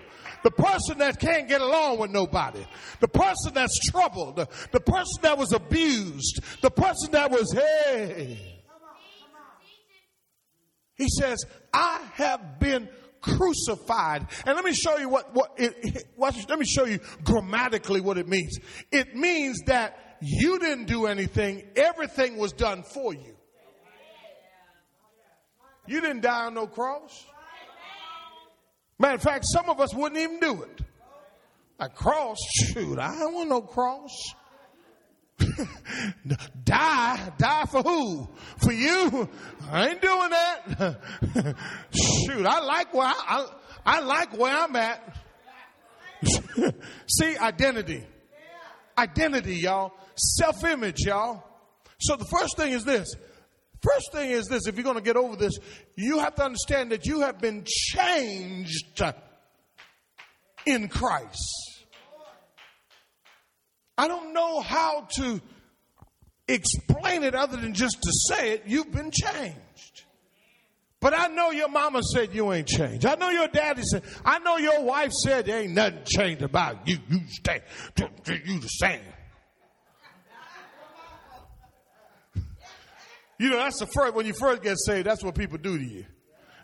The 0.42 0.50
person 0.50 0.98
that 0.98 1.20
can't 1.20 1.46
get 1.46 1.60
along 1.60 2.00
with 2.00 2.10
nobody. 2.10 2.66
The 2.98 3.06
person 3.06 3.54
that's 3.54 3.78
troubled. 3.90 4.34
The, 4.34 4.48
the 4.72 4.80
person 4.80 5.22
that 5.22 5.38
was 5.38 5.52
abused. 5.52 6.40
The 6.62 6.70
person 6.70 7.12
that 7.12 7.30
was, 7.30 7.52
hey. 7.52 8.60
He 10.96 11.06
says, 11.08 11.44
I 11.72 12.00
have 12.14 12.58
been 12.58 12.88
crucified. 13.20 14.26
And 14.46 14.56
let 14.56 14.64
me 14.64 14.74
show 14.74 14.98
you 14.98 15.08
what, 15.08 15.32
what, 15.32 15.52
it, 15.58 16.08
what, 16.16 16.34
let 16.48 16.58
me 16.58 16.66
show 16.66 16.86
you 16.86 16.98
grammatically 17.22 18.00
what 18.00 18.18
it 18.18 18.26
means. 18.26 18.58
It 18.90 19.14
means 19.14 19.60
that 19.66 20.07
you 20.20 20.58
didn't 20.58 20.86
do 20.86 21.06
anything. 21.06 21.64
Everything 21.76 22.36
was 22.36 22.52
done 22.52 22.82
for 22.82 23.14
you. 23.14 23.36
You 25.86 26.00
didn't 26.00 26.20
die 26.20 26.46
on 26.46 26.54
no 26.54 26.66
cross. 26.66 27.24
Matter 28.98 29.14
of 29.14 29.22
fact, 29.22 29.44
some 29.46 29.70
of 29.70 29.80
us 29.80 29.94
wouldn't 29.94 30.20
even 30.20 30.40
do 30.40 30.62
it. 30.62 30.80
A 31.80 31.88
cross, 31.88 32.38
shoot, 32.56 32.98
I 32.98 33.16
don't 33.18 33.34
want 33.34 33.48
no 33.48 33.62
cross. 33.62 34.10
die, 36.64 37.32
die 37.38 37.64
for 37.70 37.82
who? 37.82 38.28
For 38.56 38.72
you? 38.72 39.28
I 39.70 39.88
ain't 39.90 40.02
doing 40.02 40.30
that. 40.30 40.96
shoot, 41.94 42.44
I 42.44 42.60
like 42.60 42.92
where 42.92 43.06
I, 43.06 43.14
I, 43.28 43.46
I 43.86 44.00
like 44.00 44.36
where 44.36 44.56
I'm 44.56 44.74
at. 44.74 45.16
See, 47.06 47.36
identity. 47.36 48.04
Identity, 48.98 49.56
y'all. 49.56 49.92
Self 50.18 50.64
image, 50.64 51.00
y'all. 51.00 51.44
So 52.00 52.16
the 52.16 52.24
first 52.26 52.56
thing 52.56 52.72
is 52.72 52.84
this. 52.84 53.14
First 53.80 54.12
thing 54.12 54.30
is 54.30 54.46
this 54.46 54.66
if 54.66 54.74
you're 54.74 54.84
going 54.84 54.96
to 54.96 55.02
get 55.02 55.16
over 55.16 55.36
this, 55.36 55.56
you 55.96 56.18
have 56.18 56.34
to 56.36 56.44
understand 56.44 56.90
that 56.90 57.06
you 57.06 57.20
have 57.20 57.40
been 57.40 57.64
changed 57.64 59.00
in 60.66 60.88
Christ. 60.88 61.86
I 63.96 64.08
don't 64.08 64.32
know 64.32 64.60
how 64.60 65.08
to 65.16 65.40
explain 66.46 67.22
it 67.22 67.34
other 67.34 67.56
than 67.56 67.74
just 67.74 68.02
to 68.02 68.12
say 68.28 68.52
it. 68.52 68.64
You've 68.66 68.92
been 68.92 69.10
changed. 69.12 70.04
But 71.00 71.14
I 71.14 71.28
know 71.28 71.50
your 71.50 71.68
mama 71.68 72.02
said 72.02 72.34
you 72.34 72.52
ain't 72.52 72.66
changed. 72.66 73.06
I 73.06 73.14
know 73.14 73.30
your 73.30 73.46
daddy 73.46 73.82
said, 73.82 74.02
I 74.24 74.40
know 74.40 74.56
your 74.56 74.82
wife 74.82 75.12
said 75.12 75.46
there 75.46 75.60
ain't 75.60 75.74
nothing 75.74 76.02
changed 76.04 76.42
about 76.42 76.88
you. 76.88 76.98
You 77.08 77.20
stay, 77.28 77.60
you 77.96 78.58
the 78.58 78.66
same. 78.66 79.00
You 83.38 83.50
know, 83.50 83.58
that's 83.58 83.78
the 83.78 83.86
first, 83.86 84.14
when 84.14 84.26
you 84.26 84.32
first 84.32 84.62
get 84.62 84.76
saved, 84.78 85.06
that's 85.06 85.22
what 85.22 85.34
people 85.34 85.58
do 85.58 85.78
to 85.78 85.84
you. 85.84 86.04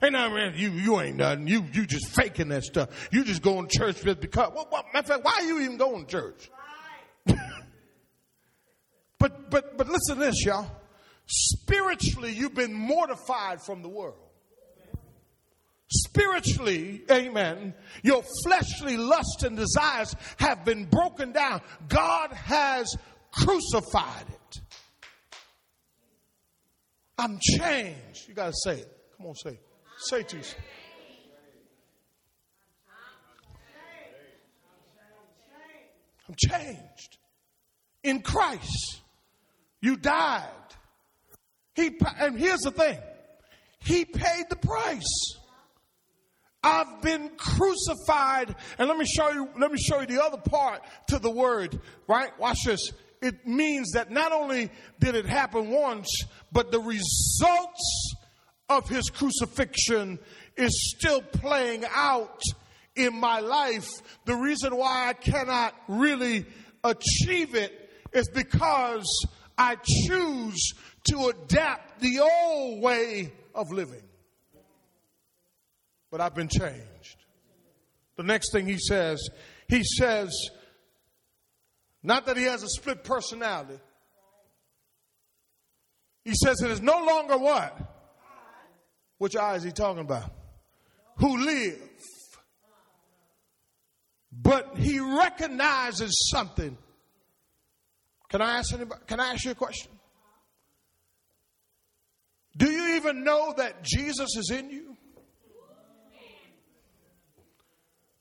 Now, 0.03 0.29
man, 0.29 0.53
you, 0.57 0.71
you 0.71 1.01
ain't 1.01 1.17
nothing. 1.17 1.47
You, 1.47 1.65
you 1.73 1.87
just 1.87 2.09
faking 2.15 2.49
that 2.49 2.65
stuff. 2.65 3.09
You 3.11 3.25
just 3.25 3.41
going 3.43 3.69
to 3.69 3.79
church 3.79 4.03
just 4.03 4.21
because. 4.21 4.53
Well, 4.55 4.69
well, 4.71 4.85
matter 4.93 4.99
of 5.15 5.23
fact, 5.23 5.25
why 5.25 5.39
are 5.41 5.47
you 5.47 5.61
even 5.61 5.79
going 5.79 6.05
to 6.05 6.11
church? 6.11 6.51
but, 9.19 9.51
but, 9.51 9.79
but 9.79 9.89
listen 9.89 10.17
to 10.19 10.25
this, 10.25 10.45
y'all. 10.45 10.67
Spiritually, 11.27 12.33
you've 12.33 12.55
been 12.55 12.75
mortified 12.75 13.63
from 13.63 13.83
the 13.83 13.89
world. 13.89 14.19
Spiritually, 15.89 17.03
amen, 17.11 17.73
your 18.03 18.25
fleshly 18.43 18.97
lusts 18.97 19.43
and 19.45 19.57
desires 19.57 20.15
have 20.39 20.65
been 20.65 20.87
broken 20.87 21.33
down. 21.33 21.61
God 21.89 22.33
has 22.33 22.95
crucified 23.31 24.27
it. 24.29 24.41
I'm 27.19 27.39
changed. 27.41 28.29
You 28.29 28.35
got 28.35 28.49
to 28.49 28.55
say 28.65 28.81
it. 28.81 28.99
Come 29.17 29.27
on, 29.27 29.35
say 29.35 29.51
it. 29.51 29.63
Say 29.99 30.21
it 30.21 30.29
to 30.31 30.37
yourself. 30.37 30.63
I'm 36.29 36.35
changed 36.37 37.19
in 38.03 38.23
Christ. 38.23 39.03
You 39.81 39.97
died. 39.97 40.49
He 41.75 41.91
and 42.19 42.39
here's 42.39 42.61
the 42.61 42.71
thing. 42.71 42.99
He 43.81 44.05
paid 44.05 44.45
the 44.49 44.57
price. 44.57 45.37
I've 46.63 47.03
been 47.03 47.31
crucified. 47.37 48.57
And 48.79 48.89
let 48.89 48.97
me 48.97 49.05
show 49.05 49.31
you, 49.31 49.51
let 49.59 49.71
me 49.71 49.79
show 49.79 50.01
you 50.01 50.07
the 50.07 50.25
other 50.25 50.39
part 50.39 50.81
to 51.09 51.19
the 51.19 51.31
word, 51.31 51.79
right? 52.09 52.31
Watch 52.39 52.65
this 52.65 52.91
it 53.25 53.47
means 53.47 53.93
that 53.93 54.11
not 54.11 54.33
only 54.33 54.71
did 55.01 55.15
it 55.15 55.25
happen 55.25 55.71
once, 55.71 56.25
but 56.53 56.71
the 56.71 56.79
results 56.79 58.15
of 58.69 58.87
his 58.87 59.09
crucifixion 59.09 60.19
is 60.57 60.95
still 60.95 61.23
playing 61.23 61.85
out 61.95 62.43
in 62.95 63.19
my 63.19 63.41
life. 63.41 63.89
The 64.27 64.35
reason 64.35 64.77
why 64.77 65.09
I 65.09 65.15
cannot 65.15 65.75
really 65.89 66.45
achieve 66.85 67.55
it 67.55 67.91
is 68.13 68.29
because 68.29 69.27
I 69.57 69.77
choose 69.77 70.75
to 71.11 71.29
adapt 71.29 72.01
the 72.01 72.21
old 72.21 72.83
way 72.83 73.33
of 73.55 73.73
living. 73.73 74.03
But 76.11 76.21
I've 76.21 76.35
been 76.35 76.49
changed. 76.49 77.17
The 78.17 78.23
next 78.23 78.53
thing 78.53 78.67
he 78.67 78.79
says, 78.79 79.19
he 79.67 79.83
says, 79.83 80.31
not 82.05 82.27
that 82.27 82.37
he 82.37 82.45
has 82.45 82.63
a 82.63 82.69
split 82.69 83.03
personality. 83.03 83.81
He 86.25 86.35
says 86.35 86.61
it 86.63 86.71
is 86.71 86.83
no 86.83 87.03
longer 87.05 87.39
what? 87.39 87.77
Which 89.19 89.37
eye 89.37 89.57
is 89.57 89.63
he 89.63 89.73
talking 89.73 90.03
about? 90.03 90.31
Who 91.17 91.39
live. 91.39 91.81
But 94.31 94.77
he 94.77 95.01
recognizes 95.01 96.29
something. 96.31 96.77
Can 98.29 98.43
I 98.43 98.59
ask 98.59 98.75
anybody? 98.75 99.01
Can 99.07 99.21
I 99.21 99.33
ask 99.33 99.45
you 99.45 99.53
a 99.53 99.55
question? 99.55 99.91
Do 102.57 102.71
you 102.71 102.97
even 102.97 103.25
know 103.25 103.55
that 103.57 103.83
Jesus 103.83 104.37
is 104.37 104.51
in 104.51 104.71
you? 104.71 104.97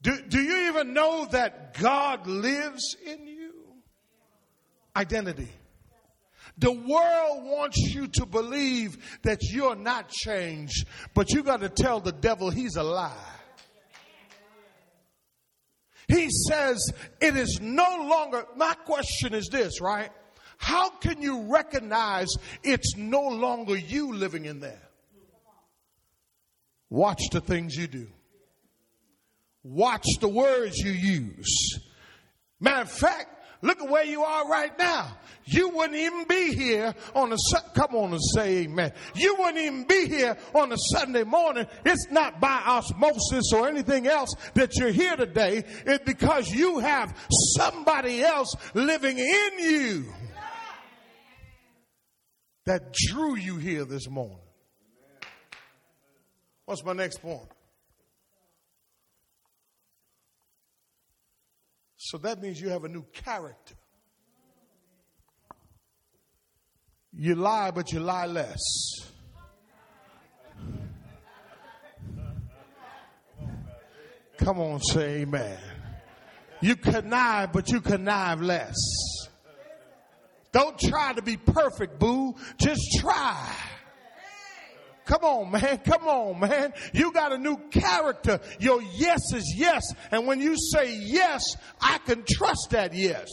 Do, 0.02 0.22
do 0.28 0.42
you 0.42 0.70
even 0.70 0.94
know 0.94 1.28
that 1.32 1.78
God 1.80 2.28
lives 2.28 2.96
in 3.06 3.28
you? 3.28 3.43
Identity. 4.96 5.50
The 6.58 6.72
world 6.72 7.46
wants 7.46 7.78
you 7.78 8.08
to 8.08 8.26
believe 8.26 8.98
that 9.24 9.40
you're 9.42 9.76
not 9.76 10.10
changed, 10.10 10.86
but 11.14 11.32
you 11.32 11.44
got 11.44 11.62
to 11.62 11.70
tell 11.70 12.00
the 12.00 12.12
devil 12.12 12.50
he's 12.50 12.76
a 12.76 12.84
lie. 12.84 13.12
He 16.08 16.30
says 16.30 16.92
it 17.22 17.36
is 17.36 17.60
no 17.62 18.06
longer, 18.08 18.46
my 18.56 18.74
question 18.86 19.34
is 19.34 19.48
this, 19.52 19.82
right? 19.82 20.12
How 20.58 20.90
can 20.90 21.22
you 21.22 21.52
recognize 21.54 22.28
it's 22.62 22.96
no 22.96 23.28
longer 23.28 23.76
you 23.76 24.14
living 24.14 24.46
in 24.46 24.60
there? 24.60 24.82
Watch 26.90 27.22
the 27.32 27.42
things 27.42 27.76
you 27.76 27.88
do. 27.88 28.08
Watch 29.64 30.06
the 30.20 30.28
words 30.28 30.78
you 30.78 30.92
use. 30.92 31.80
Matter 32.60 32.82
of 32.82 32.92
fact, 32.92 33.43
Look 33.64 33.82
at 33.82 33.90
where 33.90 34.04
you 34.04 34.24
are 34.24 34.48
right 34.50 34.78
now. 34.78 35.18
You 35.46 35.70
wouldn't 35.70 35.98
even 35.98 36.26
be 36.26 36.54
here 36.54 36.94
on 37.16 37.32
a, 37.32 37.38
come 37.74 37.96
on 37.96 38.12
and 38.12 38.22
say 38.36 38.64
amen. 38.64 38.92
You 39.16 39.38
wouldn't 39.40 39.58
even 39.58 39.86
be 39.86 40.08
here 40.08 40.38
on 40.54 40.74
a 40.74 40.76
Sunday 40.78 41.24
morning. 41.24 41.66
It's 41.86 42.12
not 42.12 42.42
by 42.42 42.62
osmosis 42.66 43.54
or 43.54 43.70
anything 43.70 44.06
else 44.06 44.36
that 44.56 44.76
you're 44.76 44.92
here 44.92 45.16
today. 45.16 45.64
It's 45.86 46.04
because 46.04 46.50
you 46.50 46.80
have 46.80 47.18
somebody 47.58 48.22
else 48.22 48.54
living 48.74 49.18
in 49.18 49.60
you 49.60 50.14
that 52.66 52.94
drew 52.94 53.38
you 53.38 53.56
here 53.56 53.86
this 53.86 54.10
morning. 54.10 54.40
What's 56.66 56.84
my 56.84 56.94
next 56.94 57.22
point? 57.22 57.48
So 62.06 62.18
that 62.18 62.42
means 62.42 62.60
you 62.60 62.68
have 62.68 62.84
a 62.84 62.90
new 62.90 63.06
character. 63.14 63.76
You 67.14 67.36
lie, 67.36 67.72
but 67.72 67.94
you 67.94 68.02
lie 68.02 68.26
less. 68.26 68.60
Come 74.38 74.60
on, 74.60 74.82
say 74.82 75.22
amen. 75.22 75.58
You 76.60 76.76
connive, 76.76 77.54
but 77.54 77.70
you 77.70 77.80
connive 77.80 78.42
less. 78.42 78.76
Don't 80.52 80.78
try 80.78 81.14
to 81.14 81.22
be 81.22 81.38
perfect, 81.38 82.00
boo. 82.00 82.36
Just 82.58 82.82
try. 83.00 83.56
Come 85.06 85.24
on, 85.24 85.52
man. 85.52 85.80
Come 85.80 86.08
on, 86.08 86.40
man. 86.40 86.74
You 86.94 87.12
got 87.12 87.34
a 87.34 87.38
new 87.38 87.58
character. 87.72 88.40
Your 88.60 88.82
yes 88.82 89.34
is 89.34 89.54
yes. 89.58 89.84
And 90.12 90.28
when 90.28 90.40
you 90.40 90.56
say 90.58 90.96
yes, 90.96 91.44
I 91.82 91.98
can 92.00 92.24
trust 92.28 92.70
that 92.72 92.94
yes. 92.94 93.30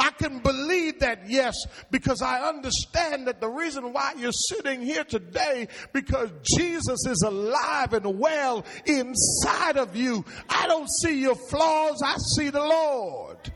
I 0.00 0.10
can 0.12 0.38
believe 0.38 1.00
that 1.00 1.28
yes 1.28 1.54
because 1.90 2.22
I 2.22 2.48
understand 2.48 3.26
that 3.26 3.38
the 3.38 3.48
reason 3.48 3.92
why 3.92 4.14
you're 4.16 4.32
sitting 4.32 4.80
here 4.80 5.04
today 5.04 5.68
because 5.92 6.30
Jesus 6.42 7.06
is 7.06 7.22
alive 7.26 7.92
and 7.92 8.18
well 8.18 8.64
inside 8.86 9.76
of 9.76 9.94
you. 9.94 10.24
I 10.48 10.66
don't 10.66 10.88
see 10.88 11.20
your 11.20 11.34
flaws, 11.34 12.02
I 12.02 12.16
see 12.34 12.48
the 12.48 12.62
Lord. 12.62 13.52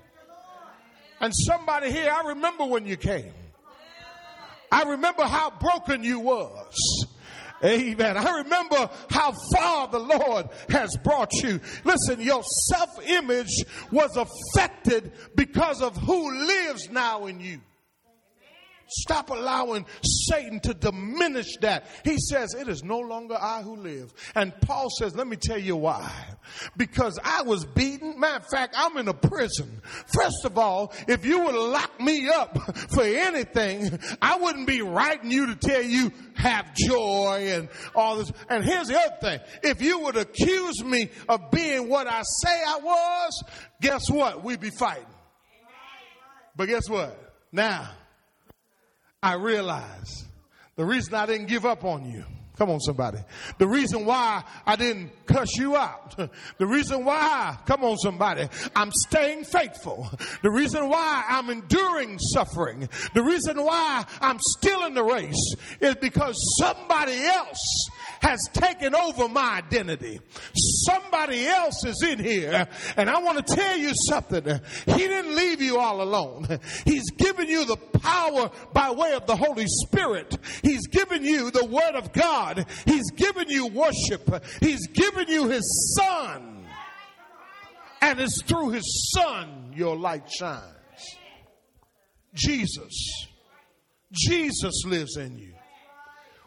And 1.21 1.33
somebody 1.35 1.91
here, 1.91 2.11
I 2.11 2.29
remember 2.29 2.67
when 2.67 2.85
you 2.85 2.99
came. 2.99 3.33
I 4.75 4.83
remember 4.83 5.23
how 5.23 5.51
broken 5.51 6.03
you 6.03 6.19
was. 6.19 7.07
Amen. 7.65 8.17
I 8.17 8.39
remember 8.39 8.91
how 9.09 9.33
far 9.55 9.87
the 9.87 10.01
Lord 10.01 10.49
has 10.69 10.97
brought 11.05 11.33
you. 11.35 11.61
Listen, 11.85 12.21
your 12.21 12.43
self 12.43 12.91
image 13.07 13.65
was 13.93 14.17
affected 14.17 15.13
because 15.37 15.81
of 15.81 15.97
who 15.97 16.47
lives 16.47 16.91
now 16.91 17.27
in 17.27 17.39
you. 17.39 17.61
Stop 18.89 19.31
allowing 19.31 19.87
Satan 20.03 20.61
to 20.61 20.75
diminish 20.75 21.57
that. 21.61 21.87
He 22.05 22.19
says, 22.19 22.55
It 22.55 22.69
is 22.69 22.83
no 22.83 22.99
longer 22.99 23.37
I 23.41 23.63
who 23.63 23.77
live. 23.77 24.13
And 24.35 24.53
Paul 24.61 24.89
says, 24.99 25.15
Let 25.15 25.27
me 25.27 25.37
tell 25.37 25.59
you 25.59 25.77
why. 25.77 26.11
Because 26.77 27.19
I 27.23 27.43
was 27.43 27.65
beaten. 27.65 28.19
Matter 28.21 28.37
of 28.37 28.47
fact, 28.47 28.75
I'm 28.77 28.97
in 28.99 29.09
a 29.09 29.15
prison. 29.15 29.81
First 30.15 30.45
of 30.45 30.59
all, 30.59 30.93
if 31.09 31.25
you 31.25 31.41
would 31.45 31.55
lock 31.55 32.01
me 32.01 32.29
up 32.29 32.59
for 32.91 33.03
anything, 33.03 33.99
I 34.21 34.37
wouldn't 34.37 34.67
be 34.67 34.83
writing 34.83 35.31
you 35.31 35.47
to 35.47 35.57
tell 35.57 35.83
you 35.83 36.13
have 36.35 36.75
joy 36.75 37.53
and 37.53 37.69
all 37.95 38.17
this. 38.17 38.33
And 38.49 38.65
here's 38.65 38.89
the 38.89 38.99
other 38.99 39.17
thing. 39.21 39.41
If 39.63 39.81
you 39.81 40.01
would 40.01 40.17
accuse 40.17 40.83
me 40.85 41.11
of 41.29 41.51
being 41.51 41.89
what 41.89 42.07
I 42.07 42.23
say 42.23 42.63
I 42.67 42.79
was, 42.83 43.45
guess 43.81 44.11
what? 44.11 44.45
We'd 44.45 44.61
be 44.61 44.71
fighting. 44.71 45.05
But 46.57 46.69
guess 46.69 46.89
what? 46.89 47.19
Now, 47.53 47.91
I 49.25 49.37
realize 49.37 50.27
the 50.77 50.85
reason 50.85 51.15
I 51.15 51.25
didn't 51.25 51.47
give 51.47 51.65
up 51.65 51.83
on 51.83 52.05
you. 52.05 52.25
Come 52.59 52.71
on, 52.71 52.79
somebody. 52.79 53.19
The 53.57 53.67
reason 53.67 54.05
why 54.05 54.45
I 54.67 54.77
didn't 54.77 55.11
cuss 55.27 55.57
you 55.57 55.77
out. 55.77 56.15
The 56.59 56.67
reason 56.67 57.05
why, 57.05 57.57
come 57.67 57.83
on, 57.85 57.97
somebody, 57.97 58.49
I'm 58.77 58.91
staying 59.09 59.45
faithful. 59.45 60.09
The 60.43 60.51
reason 60.51 60.89
why 60.91 61.25
I'm 61.27 61.49
enduring 61.49 62.19
suffering. 62.19 62.89
The 63.15 63.23
reason 63.23 63.65
why 63.65 64.05
I'm 64.21 64.39
still 64.41 64.85
in 64.85 64.95
the 64.95 65.03
race 65.03 65.55
is 65.81 65.95
because 65.97 66.37
somebody 66.61 67.17
else 67.25 67.89
has 68.21 68.49
taken 68.53 68.95
over 68.95 69.29
my 69.29 69.59
identity. 69.59 70.21
Somebody 70.87 71.47
else 71.47 71.85
is 71.85 72.03
in 72.03 72.19
here. 72.19 72.69
And 72.97 73.09
I 73.09 73.21
want 73.21 73.47
to 73.47 73.55
tell 73.55 73.77
you 73.77 73.93
something. 74.09 74.45
He 74.87 74.99
didn't 74.99 75.35
leave 75.35 75.61
you 75.61 75.79
all 75.79 76.03
alone. 76.03 76.59
He's 76.85 77.11
given 77.13 77.49
you 77.49 77.65
the 77.65 77.77
power 77.77 78.51
by 78.73 78.91
way 78.91 79.13
of 79.13 79.27
the 79.27 79.37
Holy 79.37 79.67
Spirit. 79.67 80.37
He's 80.63 80.87
given 80.89 81.25
you 81.25 81.51
the 81.51 81.65
Word 81.65 81.95
of 81.95 82.13
God. 82.13 82.67
He's 82.85 83.11
given 83.13 83.49
you 83.49 83.67
worship. 83.67 84.45
He's 84.61 84.87
given 84.89 85.29
you 85.29 85.49
His 85.49 85.97
Son. 85.99 86.67
And 88.01 88.21
it's 88.21 88.43
through 88.43 88.71
His 88.71 89.13
Son 89.15 89.73
your 89.75 89.97
light 89.97 90.31
shines. 90.31 90.75
Jesus. 92.35 93.29
Jesus 94.13 94.85
lives 94.85 95.17
in 95.17 95.39
you. 95.39 95.55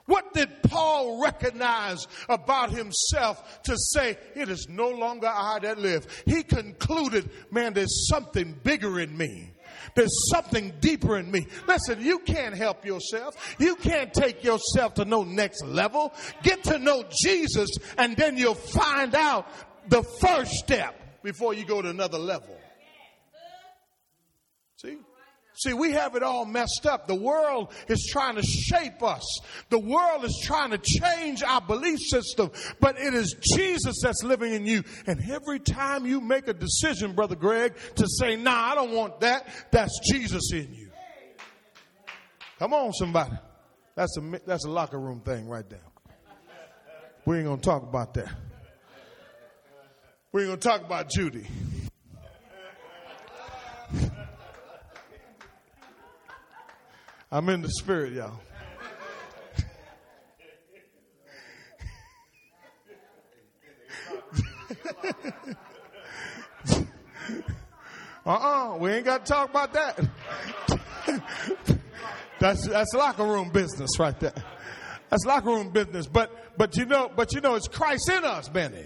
What 0.05 0.33
did 0.33 0.56
Paul 0.69 1.21
recognized 1.21 2.07
about 2.29 2.71
himself 2.71 3.61
to 3.63 3.75
say, 3.77 4.17
it 4.35 4.49
is 4.49 4.67
no 4.69 4.89
longer 4.89 5.27
I 5.27 5.59
that 5.61 5.79
live? 5.79 6.07
He 6.25 6.43
concluded, 6.43 7.29
man, 7.51 7.73
there's 7.73 8.07
something 8.09 8.55
bigger 8.63 8.99
in 8.99 9.17
me. 9.17 9.51
There's 9.95 10.29
something 10.31 10.73
deeper 10.79 11.17
in 11.17 11.31
me. 11.31 11.47
Listen, 11.67 12.01
you 12.01 12.19
can't 12.19 12.55
help 12.55 12.85
yourself. 12.85 13.55
You 13.59 13.75
can't 13.75 14.13
take 14.13 14.43
yourself 14.43 14.95
to 14.95 15.05
no 15.05 15.23
next 15.23 15.65
level. 15.65 16.13
Get 16.43 16.63
to 16.65 16.77
know 16.77 17.03
Jesus 17.23 17.69
and 17.97 18.15
then 18.15 18.37
you'll 18.37 18.55
find 18.55 19.15
out 19.15 19.47
the 19.89 20.03
first 20.03 20.51
step 20.51 21.23
before 21.23 21.53
you 21.53 21.65
go 21.65 21.81
to 21.81 21.89
another 21.89 22.19
level. 22.19 22.57
See? 24.77 24.97
See, 25.57 25.73
we 25.73 25.91
have 25.93 26.15
it 26.15 26.21
all 26.21 26.45
messed 26.45 26.85
up. 26.85 27.07
The 27.07 27.15
world 27.15 27.73
is 27.87 28.07
trying 28.11 28.35
to 28.35 28.43
shape 28.43 29.01
us. 29.01 29.39
The 29.69 29.79
world 29.79 30.23
is 30.23 30.39
trying 30.43 30.69
to 30.69 30.77
change 30.77 31.41
our 31.41 31.61
belief 31.61 31.99
system, 31.99 32.51
but 32.79 32.99
it 32.99 33.15
is 33.15 33.35
Jesus 33.55 34.01
that's 34.03 34.23
living 34.23 34.53
in 34.53 34.67
you. 34.67 34.83
And 35.07 35.19
every 35.31 35.59
time 35.59 36.05
you 36.05 36.21
make 36.21 36.47
a 36.47 36.53
decision, 36.53 37.13
Brother 37.13 37.35
Greg, 37.35 37.73
to 37.95 38.05
say, 38.07 38.35
nah, 38.35 38.71
I 38.71 38.75
don't 38.75 38.91
want 38.91 39.19
that, 39.21 39.47
that's 39.71 39.99
Jesus 40.11 40.51
in 40.53 40.71
you. 40.75 40.91
Come 42.59 42.73
on, 42.73 42.93
somebody. 42.93 43.33
That's 43.95 44.15
a, 44.17 44.41
that's 44.45 44.65
a 44.65 44.69
locker 44.69 44.99
room 44.99 45.21
thing 45.21 45.47
right 45.47 45.67
there. 45.67 45.81
We 47.25 47.37
ain't 47.37 47.45
going 47.45 47.59
to 47.59 47.65
talk 47.65 47.81
about 47.81 48.13
that. 48.13 48.29
We 50.31 50.41
ain't 50.41 50.49
going 50.49 50.59
to 50.59 50.67
talk 50.67 50.81
about 50.83 51.09
Judy. 51.09 51.47
I'm 57.29 57.49
in 57.49 57.61
the 57.61 57.69
spirit, 57.69 58.13
y'all. 58.13 58.39
uh-uh, 68.25 68.77
we 68.77 68.91
ain't 68.91 69.03
got 69.05 69.25
to 69.25 69.31
talk 69.33 69.49
about 69.49 69.73
that. 69.73 69.99
that's 72.39 72.65
that's 72.67 72.93
locker 72.93 73.25
room 73.25 73.49
business 73.49 73.99
right 73.99 74.17
there. 74.21 74.33
That's 75.09 75.25
locker 75.25 75.49
room 75.49 75.71
business. 75.71 76.07
But 76.07 76.57
but 76.57 76.77
you 76.77 76.85
know, 76.85 77.11
but 77.13 77.33
you 77.33 77.41
know, 77.41 77.55
it's 77.55 77.67
Christ 77.67 78.09
in 78.09 78.23
us, 78.23 78.47
Benny. 78.47 78.85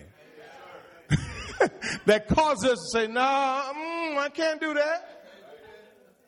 that 2.05 2.27
causes 2.27 2.71
us 2.71 2.91
to 2.91 2.99
say, 2.99 3.07
"Nah, 3.07 3.71
mm, 3.71 4.17
I 4.17 4.29
can't 4.33 4.59
do 4.59 4.73
that." 4.73 5.10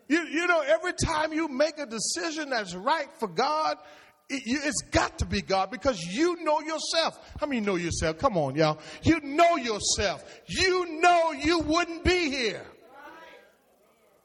You, 0.07 0.21
you 0.23 0.47
know, 0.47 0.61
every 0.61 0.93
time 0.93 1.33
you 1.33 1.47
make 1.47 1.79
a 1.79 1.85
decision 1.85 2.49
that's 2.49 2.75
right 2.75 3.07
for 3.19 3.27
God, 3.27 3.77
it, 4.29 4.43
it's 4.45 4.81
got 4.91 5.19
to 5.19 5.25
be 5.25 5.41
God 5.41 5.71
because 5.71 6.01
you 6.01 6.43
know 6.43 6.59
yourself. 6.61 7.19
How 7.39 7.47
many 7.47 7.61
know 7.61 7.75
yourself? 7.75 8.17
Come 8.17 8.37
on, 8.37 8.55
y'all. 8.55 8.79
You 9.03 9.19
know 9.21 9.55
yourself. 9.55 10.23
You 10.47 10.99
know 11.01 11.31
you 11.31 11.59
wouldn't 11.59 12.03
be 12.03 12.29
here. 12.29 12.65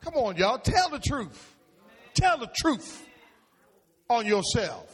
Come 0.03 0.15
on, 0.15 0.37
y'all. 0.37 0.59
Tell 0.59 0.89
the 0.89 1.01
truth. 1.01 1.57
Tell 2.15 2.39
the 2.39 2.51
truth 2.55 3.07
on 4.09 4.27
yourself. 4.27 4.89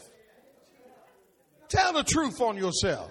Tell 1.68 1.92
the 1.92 2.04
truth 2.04 2.40
on 2.40 2.56
yourself. 2.56 3.10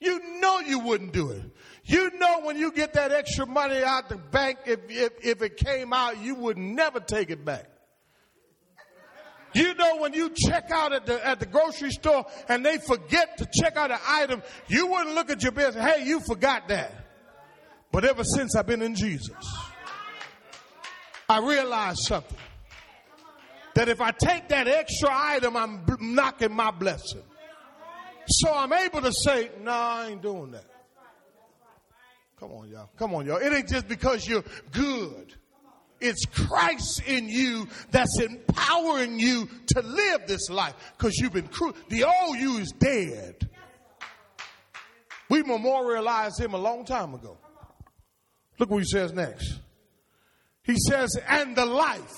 You 0.00 0.40
know 0.40 0.58
you 0.60 0.80
wouldn't 0.80 1.12
do 1.12 1.30
it. 1.30 1.42
You 1.84 2.10
know 2.18 2.40
when 2.42 2.56
you 2.56 2.70
get 2.72 2.92
that 2.92 3.10
extra 3.10 3.46
money 3.46 3.82
out 3.82 4.08
the 4.08 4.16
bank, 4.16 4.58
if, 4.66 4.80
if, 4.88 5.12
if 5.22 5.42
it 5.42 5.56
came 5.56 5.92
out, 5.92 6.22
you 6.22 6.34
would 6.36 6.56
never 6.56 7.00
take 7.00 7.30
it 7.30 7.44
back. 7.44 7.68
You 9.54 9.74
know 9.74 9.98
when 9.98 10.14
you 10.14 10.30
check 10.34 10.70
out 10.70 10.92
at 10.92 11.04
the, 11.04 11.26
at 11.26 11.40
the 11.40 11.46
grocery 11.46 11.90
store 11.90 12.24
and 12.48 12.64
they 12.64 12.78
forget 12.78 13.36
to 13.38 13.48
check 13.52 13.76
out 13.76 13.90
an 13.90 13.98
item, 14.06 14.42
you 14.68 14.86
wouldn't 14.86 15.14
look 15.14 15.28
at 15.30 15.42
your 15.42 15.52
bill 15.52 15.66
and 15.66 15.74
say, 15.74 15.80
hey, 15.80 16.06
you 16.06 16.20
forgot 16.20 16.68
that. 16.68 16.94
But 17.90 18.06
ever 18.06 18.24
since 18.24 18.56
I've 18.56 18.66
been 18.66 18.80
in 18.80 18.94
Jesus, 18.94 19.36
I 21.28 21.38
realized 21.40 22.00
something. 22.04 22.38
That 23.74 23.88
if 23.88 24.00
I 24.00 24.10
take 24.10 24.48
that 24.48 24.68
extra 24.68 25.08
item, 25.10 25.56
I'm 25.56 25.84
knocking 26.00 26.52
my 26.52 26.70
blessing. 26.70 27.22
So 28.26 28.52
I'm 28.52 28.72
able 28.72 29.00
to 29.02 29.12
say, 29.12 29.50
no, 29.58 29.64
nah, 29.64 29.96
I 29.96 30.06
ain't 30.08 30.22
doing 30.22 30.52
that. 30.52 30.64
Come 32.42 32.54
on, 32.54 32.68
y'all. 32.68 32.90
Come 32.96 33.14
on, 33.14 33.24
y'all. 33.24 33.36
It 33.36 33.52
ain't 33.52 33.68
just 33.68 33.86
because 33.86 34.26
you're 34.26 34.42
good. 34.72 35.32
It's 36.00 36.24
Christ 36.26 37.00
in 37.06 37.28
you 37.28 37.68
that's 37.92 38.18
empowering 38.18 39.20
you 39.20 39.48
to 39.68 39.80
live 39.80 40.26
this 40.26 40.50
life 40.50 40.74
because 40.98 41.16
you've 41.18 41.34
been 41.34 41.46
cru- 41.46 41.72
the 41.88 42.02
old 42.02 42.36
you 42.36 42.58
is 42.58 42.72
dead. 42.76 43.48
We 45.30 45.44
memorialized 45.44 46.40
him 46.40 46.54
a 46.54 46.58
long 46.58 46.84
time 46.84 47.14
ago. 47.14 47.38
Look 48.58 48.70
what 48.70 48.78
he 48.78 48.86
says 48.86 49.12
next. 49.12 49.60
He 50.64 50.74
says, 50.90 51.16
and 51.28 51.54
the 51.54 51.64
life 51.64 52.10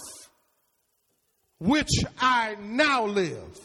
which 1.58 1.90
I 2.18 2.56
now 2.62 3.04
live. 3.04 3.60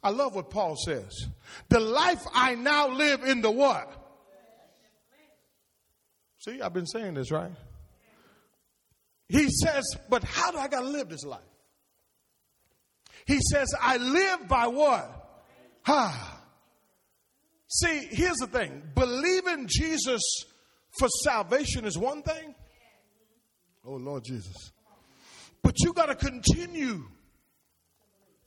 I 0.00 0.10
love 0.10 0.36
what 0.36 0.48
Paul 0.48 0.76
says. 0.76 1.26
The 1.70 1.80
life 1.80 2.22
I 2.32 2.54
now 2.54 2.86
live 2.86 3.24
in 3.24 3.40
the 3.40 3.50
what? 3.50 4.04
See, 6.46 6.62
I've 6.62 6.72
been 6.72 6.86
saying 6.86 7.14
this, 7.14 7.32
right? 7.32 7.50
He 9.28 9.48
says, 9.50 9.84
but 10.08 10.22
how 10.22 10.52
do 10.52 10.58
I 10.58 10.68
got 10.68 10.82
to 10.82 10.86
live 10.86 11.08
this 11.08 11.24
life? 11.24 11.40
He 13.26 13.40
says, 13.40 13.74
I 13.80 13.96
live 13.96 14.46
by 14.46 14.68
what? 14.68 15.42
Ah. 15.88 16.40
See, 17.66 18.06
here's 18.12 18.36
the 18.36 18.46
thing 18.46 18.80
believing 18.94 19.66
Jesus 19.66 20.22
for 21.00 21.08
salvation 21.24 21.84
is 21.84 21.98
one 21.98 22.22
thing. 22.22 22.54
Oh, 23.84 23.94
Lord 23.94 24.22
Jesus. 24.24 24.70
But 25.62 25.74
you 25.82 25.92
got 25.92 26.06
to 26.06 26.14
continue 26.14 27.08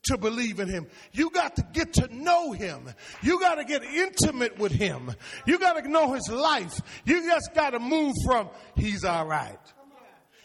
to 0.09 0.17
believe 0.17 0.59
in 0.59 0.67
him. 0.67 0.87
You 1.11 1.29
got 1.29 1.55
to 1.55 1.65
get 1.73 1.93
to 1.93 2.07
know 2.15 2.51
him. 2.51 2.89
You 3.21 3.39
got 3.39 3.55
to 3.55 3.63
get 3.63 3.83
intimate 3.83 4.59
with 4.59 4.71
him. 4.71 5.11
You 5.45 5.57
got 5.57 5.81
to 5.81 5.87
know 5.87 6.13
his 6.13 6.29
life. 6.29 6.79
You 7.05 7.23
just 7.23 7.53
got 7.55 7.71
to 7.71 7.79
move 7.79 8.13
from, 8.25 8.49
he's 8.75 9.03
all 9.03 9.25
right. 9.25 9.57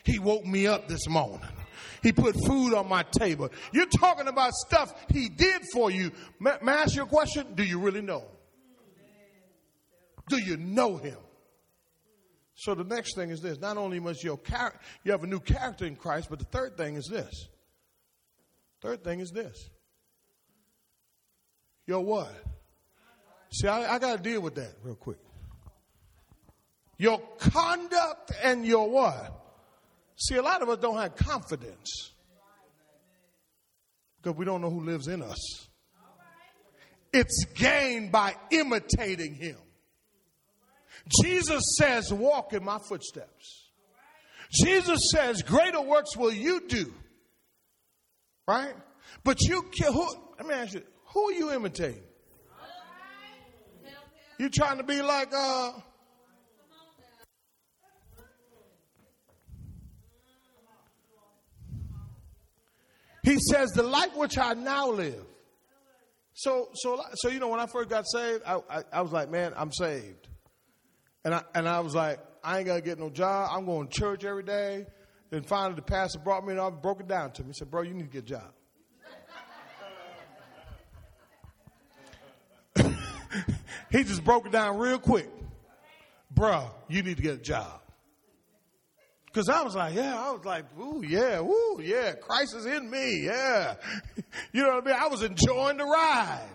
He 0.04 0.18
woke 0.18 0.44
me 0.44 0.66
up 0.66 0.86
this 0.86 1.08
morning. 1.08 1.40
He 2.02 2.12
put 2.12 2.36
food 2.46 2.74
on 2.74 2.88
my 2.88 3.02
table. 3.02 3.48
You're 3.72 3.86
talking 3.86 4.28
about 4.28 4.52
stuff 4.52 4.94
he 5.10 5.30
did 5.30 5.62
for 5.72 5.90
you. 5.90 6.12
May, 6.38 6.52
may 6.62 6.72
I 6.72 6.82
ask 6.82 6.94
you 6.94 7.02
a 7.02 7.06
question? 7.06 7.54
Do 7.54 7.64
you 7.64 7.80
really 7.80 8.02
know? 8.02 8.24
Do 10.28 10.38
you 10.38 10.58
know 10.58 10.98
him? 10.98 11.16
So 12.56 12.74
the 12.74 12.84
next 12.84 13.16
thing 13.16 13.30
is 13.30 13.40
this. 13.40 13.58
Not 13.58 13.78
only 13.78 14.00
must 14.00 14.22
your 14.22 14.38
char- 14.38 14.78
you 15.02 15.12
have 15.12 15.24
a 15.24 15.26
new 15.26 15.40
character 15.40 15.86
in 15.86 15.96
Christ, 15.96 16.28
but 16.28 16.38
the 16.38 16.44
third 16.44 16.76
thing 16.76 16.96
is 16.96 17.08
this. 17.10 17.48
Third 18.84 19.02
thing 19.02 19.20
is 19.20 19.30
this. 19.30 19.70
Your 21.86 22.04
what? 22.04 22.30
See, 23.50 23.66
I, 23.66 23.94
I 23.94 23.98
got 23.98 24.18
to 24.18 24.22
deal 24.22 24.42
with 24.42 24.56
that 24.56 24.74
real 24.82 24.94
quick. 24.94 25.16
Your 26.98 27.18
conduct 27.38 28.32
and 28.42 28.66
your 28.66 28.90
what? 28.90 29.32
See, 30.16 30.34
a 30.34 30.42
lot 30.42 30.60
of 30.60 30.68
us 30.68 30.80
don't 30.80 30.98
have 30.98 31.16
confidence 31.16 32.12
because 34.22 34.36
we 34.36 34.44
don't 34.44 34.60
know 34.60 34.70
who 34.70 34.84
lives 34.84 35.08
in 35.08 35.22
us. 35.22 35.68
It's 37.10 37.46
gained 37.54 38.12
by 38.12 38.36
imitating 38.50 39.34
him. 39.34 39.56
Jesus 41.22 41.62
says, 41.78 42.12
Walk 42.12 42.52
in 42.52 42.62
my 42.62 42.78
footsteps. 42.86 43.70
Jesus 44.52 45.10
says, 45.10 45.40
Greater 45.40 45.80
works 45.80 46.18
will 46.18 46.32
you 46.32 46.60
do. 46.68 46.92
Right? 48.46 48.74
But 49.22 49.40
you 49.42 49.62
can, 49.62 49.92
who, 49.92 50.06
let 50.38 50.46
me 50.46 50.54
ask 50.54 50.74
you, 50.74 50.82
who 51.12 51.28
are 51.28 51.32
you 51.32 51.52
imitating? 51.52 52.02
You 54.38 54.50
trying 54.50 54.78
to 54.78 54.84
be 54.84 55.00
like, 55.00 55.32
uh, 55.32 55.72
He 63.24 63.38
says, 63.38 63.70
the 63.70 63.82
life 63.82 64.14
which 64.14 64.36
I 64.36 64.52
now 64.52 64.90
live. 64.90 65.24
So, 66.34 66.68
so, 66.74 67.00
so 67.14 67.30
you 67.30 67.40
know, 67.40 67.48
when 67.48 67.58
I 67.58 67.66
first 67.66 67.88
got 67.88 68.04
saved, 68.06 68.42
I, 68.46 68.60
I, 68.68 68.82
I 68.92 69.00
was 69.00 69.12
like, 69.12 69.30
man, 69.30 69.54
I'm 69.56 69.72
saved. 69.72 70.28
And 71.24 71.34
I, 71.34 71.42
and 71.54 71.66
I 71.66 71.80
was 71.80 71.94
like, 71.94 72.18
I 72.42 72.58
ain't 72.58 72.66
gonna 72.66 72.82
get 72.82 72.98
no 72.98 73.08
job. 73.08 73.48
I'm 73.50 73.64
going 73.64 73.88
to 73.88 73.98
church 73.98 74.24
every 74.26 74.42
day. 74.42 74.84
Then 75.34 75.42
finally, 75.42 75.74
the 75.74 75.82
pastor 75.82 76.20
brought 76.20 76.46
me 76.46 76.52
and 76.52 76.60
I 76.60 76.70
broke 76.70 77.00
it 77.00 77.08
down 77.08 77.32
to 77.32 77.42
me. 77.42 77.48
He 77.48 77.54
said, 77.54 77.68
bro, 77.68 77.82
you 77.82 77.92
need 77.92 78.04
to 78.04 78.20
get 78.20 78.22
a 78.22 78.26
job. 78.26 78.52
he 83.90 84.04
just 84.04 84.22
broke 84.22 84.46
it 84.46 84.52
down 84.52 84.78
real 84.78 85.00
quick. 85.00 85.28
Bruh, 86.32 86.70
you 86.86 87.02
need 87.02 87.16
to 87.16 87.22
get 87.24 87.34
a 87.34 87.42
job. 87.42 87.80
Because 89.26 89.48
I 89.48 89.62
was 89.62 89.74
like, 89.74 89.96
yeah, 89.96 90.16
I 90.16 90.30
was 90.30 90.44
like, 90.44 90.66
ooh, 90.78 91.02
yeah, 91.04 91.40
ooh, 91.40 91.80
yeah, 91.82 92.12
Christ 92.12 92.54
is 92.54 92.66
in 92.66 92.88
me, 92.88 93.24
yeah. 93.24 93.74
you 94.52 94.62
know 94.62 94.68
what 94.68 94.84
I 94.84 94.86
mean? 94.86 94.96
I 94.96 95.08
was 95.08 95.24
enjoying 95.24 95.78
the 95.78 95.84
ride. 95.84 96.46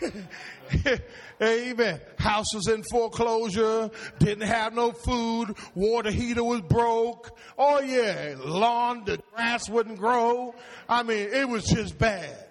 Amen. 1.42 2.00
House 2.18 2.54
was 2.54 2.68
in 2.68 2.82
foreclosure, 2.90 3.90
didn't 4.18 4.46
have 4.46 4.74
no 4.74 4.92
food, 4.92 5.54
water 5.74 6.10
heater 6.10 6.42
was 6.42 6.62
broke. 6.62 7.36
Oh 7.58 7.80
yeah, 7.80 8.34
lawn, 8.38 9.04
the 9.04 9.18
grass 9.34 9.68
wouldn't 9.68 9.98
grow. 9.98 10.54
I 10.88 11.02
mean, 11.02 11.28
it 11.32 11.48
was 11.48 11.64
just 11.64 11.98
bad. 11.98 12.46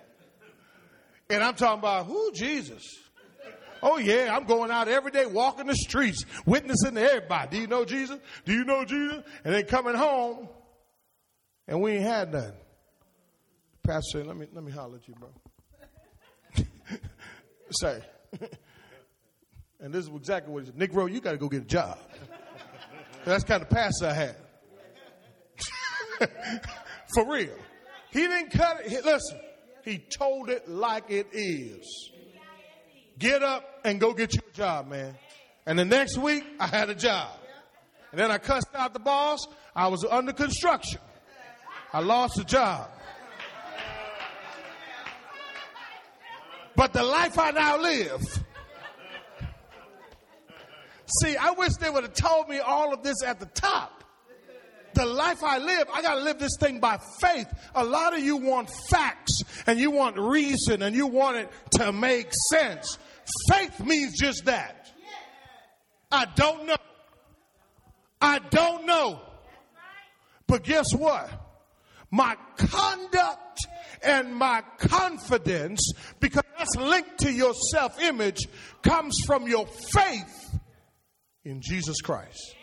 And 1.29 1.43
I'm 1.43 1.55
talking 1.55 1.79
about 1.79 2.05
who 2.05 2.31
Jesus. 2.33 2.83
Oh 3.81 3.97
yeah, 3.97 4.35
I'm 4.35 4.45
going 4.45 4.71
out 4.71 4.87
every 4.87 5.11
day, 5.11 5.25
walking 5.25 5.67
the 5.67 5.75
streets, 5.75 6.25
witnessing 6.45 6.95
to 6.95 7.01
everybody. 7.01 7.57
Do 7.57 7.61
you 7.61 7.67
know 7.67 7.85
Jesus? 7.85 8.19
Do 8.45 8.53
you 8.53 8.63
know 8.65 8.85
Jesus? 8.85 9.23
And 9.43 9.53
then 9.53 9.65
coming 9.65 9.95
home, 9.95 10.47
and 11.67 11.81
we 11.81 11.93
ain't 11.93 12.03
had 12.03 12.33
none. 12.33 12.53
Pastor 13.83 14.19
said, 14.19 14.27
"Let 14.27 14.37
me 14.37 14.47
let 14.53 14.63
me 14.63 14.71
holler 14.71 14.97
at 14.97 15.07
you, 15.07 15.15
bro." 15.15 15.29
Say, 17.79 18.01
and 19.79 19.93
this 19.93 20.05
is 20.05 20.11
exactly 20.15 20.53
what 20.53 20.63
he 20.63 20.65
said. 20.67 20.77
Nick 20.77 20.93
Rowe, 20.93 21.05
you 21.05 21.21
got 21.21 21.31
to 21.31 21.37
go 21.37 21.49
get 21.49 21.63
a 21.63 21.65
job. 21.65 21.97
That's 23.25 23.43
kind 23.43 23.61
of 23.61 23.69
past 23.69 24.03
I 24.03 24.13
had. 24.13 24.35
For 27.13 27.31
real. 27.31 27.55
He 28.11 28.19
didn't 28.19 28.51
cut 28.51 28.81
it. 28.85 29.03
Listen, 29.03 29.39
he 29.83 29.97
told 29.97 30.49
it 30.49 30.69
like 30.69 31.09
it 31.09 31.27
is. 31.33 32.11
Get 33.17 33.43
up 33.43 33.81
and 33.83 33.99
go 33.99 34.13
get 34.13 34.33
you 34.33 34.41
a 34.47 34.55
job, 34.55 34.89
man. 34.89 35.15
And 35.65 35.79
the 35.79 35.85
next 35.85 36.17
week, 36.17 36.43
I 36.59 36.67
had 36.67 36.89
a 36.89 36.95
job. 36.95 37.29
And 38.11 38.19
then 38.19 38.31
I 38.31 38.37
cussed 38.37 38.67
out 38.75 38.93
the 38.93 38.99
boss. 38.99 39.45
I 39.75 39.87
was 39.87 40.05
under 40.05 40.33
construction. 40.33 40.99
I 41.91 41.99
lost 41.99 42.35
the 42.35 42.43
job. 42.43 42.89
But 46.75 46.93
the 46.93 47.03
life 47.03 47.39
I 47.39 47.51
now 47.51 47.77
live. 47.77 48.21
See, 51.21 51.37
I 51.37 51.51
wish 51.51 51.73
they 51.79 51.89
would 51.89 52.03
have 52.03 52.13
told 52.13 52.49
me 52.49 52.59
all 52.59 52.93
of 52.93 53.03
this 53.03 53.23
at 53.23 53.39
the 53.39 53.45
top. 53.45 54.03
The 54.93 55.05
life 55.05 55.43
I 55.43 55.57
live, 55.57 55.87
I 55.93 56.01
got 56.01 56.15
to 56.15 56.21
live 56.21 56.39
this 56.39 56.55
thing 56.59 56.79
by 56.79 56.99
faith. 57.19 57.47
A 57.75 57.83
lot 57.83 58.13
of 58.13 58.23
you 58.23 58.37
want 58.37 58.69
facts 58.89 59.41
and 59.67 59.77
you 59.77 59.91
want 59.91 60.17
reason 60.17 60.81
and 60.81 60.95
you 60.95 61.07
want 61.07 61.37
it 61.37 61.49
to 61.71 61.91
make 61.91 62.29
sense. 62.49 62.97
Faith 63.51 63.81
means 63.81 64.17
just 64.17 64.45
that. 64.45 64.87
I 66.11 66.25
don't 66.35 66.65
know. 66.65 66.75
I 68.21 68.39
don't 68.39 68.85
know. 68.85 69.19
But 70.47 70.63
guess 70.63 70.93
what? 70.93 71.29
My 72.09 72.37
conduct 72.55 73.67
and 74.03 74.33
my 74.33 74.63
confidence, 74.77 75.91
because 76.19 76.43
that's 76.57 76.75
linked 76.75 77.19
to 77.19 77.31
your 77.31 77.53
self 77.71 78.01
image, 78.01 78.47
comes 78.81 79.17
from 79.25 79.47
your 79.47 79.67
faith 79.93 80.59
in 81.43 81.61
Jesus 81.61 82.01
Christ. 82.01 82.55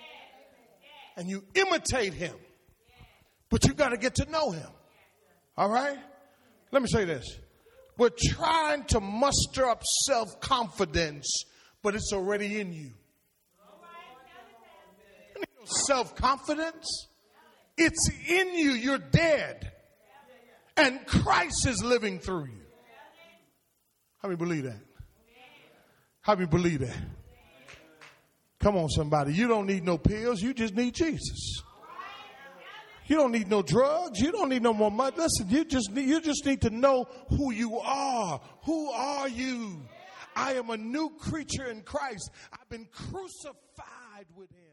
And 1.16 1.28
you 1.28 1.44
imitate 1.54 2.14
him. 2.14 2.34
But 3.50 3.66
you've 3.66 3.76
got 3.76 3.90
to 3.90 3.98
get 3.98 4.14
to 4.16 4.30
know 4.30 4.50
him. 4.50 4.68
All 5.56 5.68
right? 5.68 5.98
Let 6.70 6.82
me 6.82 6.88
say 6.88 7.04
this. 7.04 7.38
We're 7.98 8.10
trying 8.10 8.84
to 8.84 9.00
muster 9.00 9.66
up 9.66 9.82
self 10.06 10.40
confidence, 10.40 11.44
but 11.82 11.94
it's 11.94 12.12
already 12.12 12.58
in 12.60 12.72
you. 12.72 12.90
Self 15.86 16.16
confidence, 16.16 17.08
it's 17.76 18.10
in 18.28 18.54
you. 18.58 18.72
You're 18.72 18.98
dead. 18.98 19.71
And 20.82 21.06
Christ 21.06 21.66
is 21.66 21.82
living 21.84 22.18
through 22.18 22.46
you. 22.46 22.62
How 24.18 24.28
many 24.28 24.36
believe 24.36 24.64
that? 24.64 24.80
How 26.22 26.34
many 26.34 26.46
believe 26.46 26.80
that? 26.80 26.96
Come 28.58 28.76
on, 28.76 28.88
somebody. 28.88 29.32
You 29.32 29.48
don't 29.48 29.66
need 29.66 29.84
no 29.84 29.96
pills, 29.96 30.42
you 30.42 30.54
just 30.54 30.74
need 30.74 30.94
Jesus. 30.94 31.62
You 33.06 33.16
don't 33.16 33.32
need 33.32 33.48
no 33.48 33.62
drugs. 33.62 34.20
You 34.20 34.32
don't 34.32 34.48
need 34.48 34.62
no 34.62 34.72
more 34.72 34.90
money. 34.90 35.16
Listen, 35.16 35.48
you 35.50 35.64
just 35.64 35.90
need, 35.90 36.08
you 36.08 36.20
just 36.20 36.46
need 36.46 36.62
to 36.62 36.70
know 36.70 37.06
who 37.28 37.52
you 37.52 37.78
are. 37.78 38.40
Who 38.64 38.90
are 38.90 39.28
you? 39.28 39.82
I 40.34 40.54
am 40.54 40.70
a 40.70 40.76
new 40.76 41.10
creature 41.18 41.66
in 41.66 41.82
Christ. 41.82 42.30
I've 42.52 42.68
been 42.68 42.86
crucified 42.90 44.26
with 44.34 44.50
him. 44.50 44.71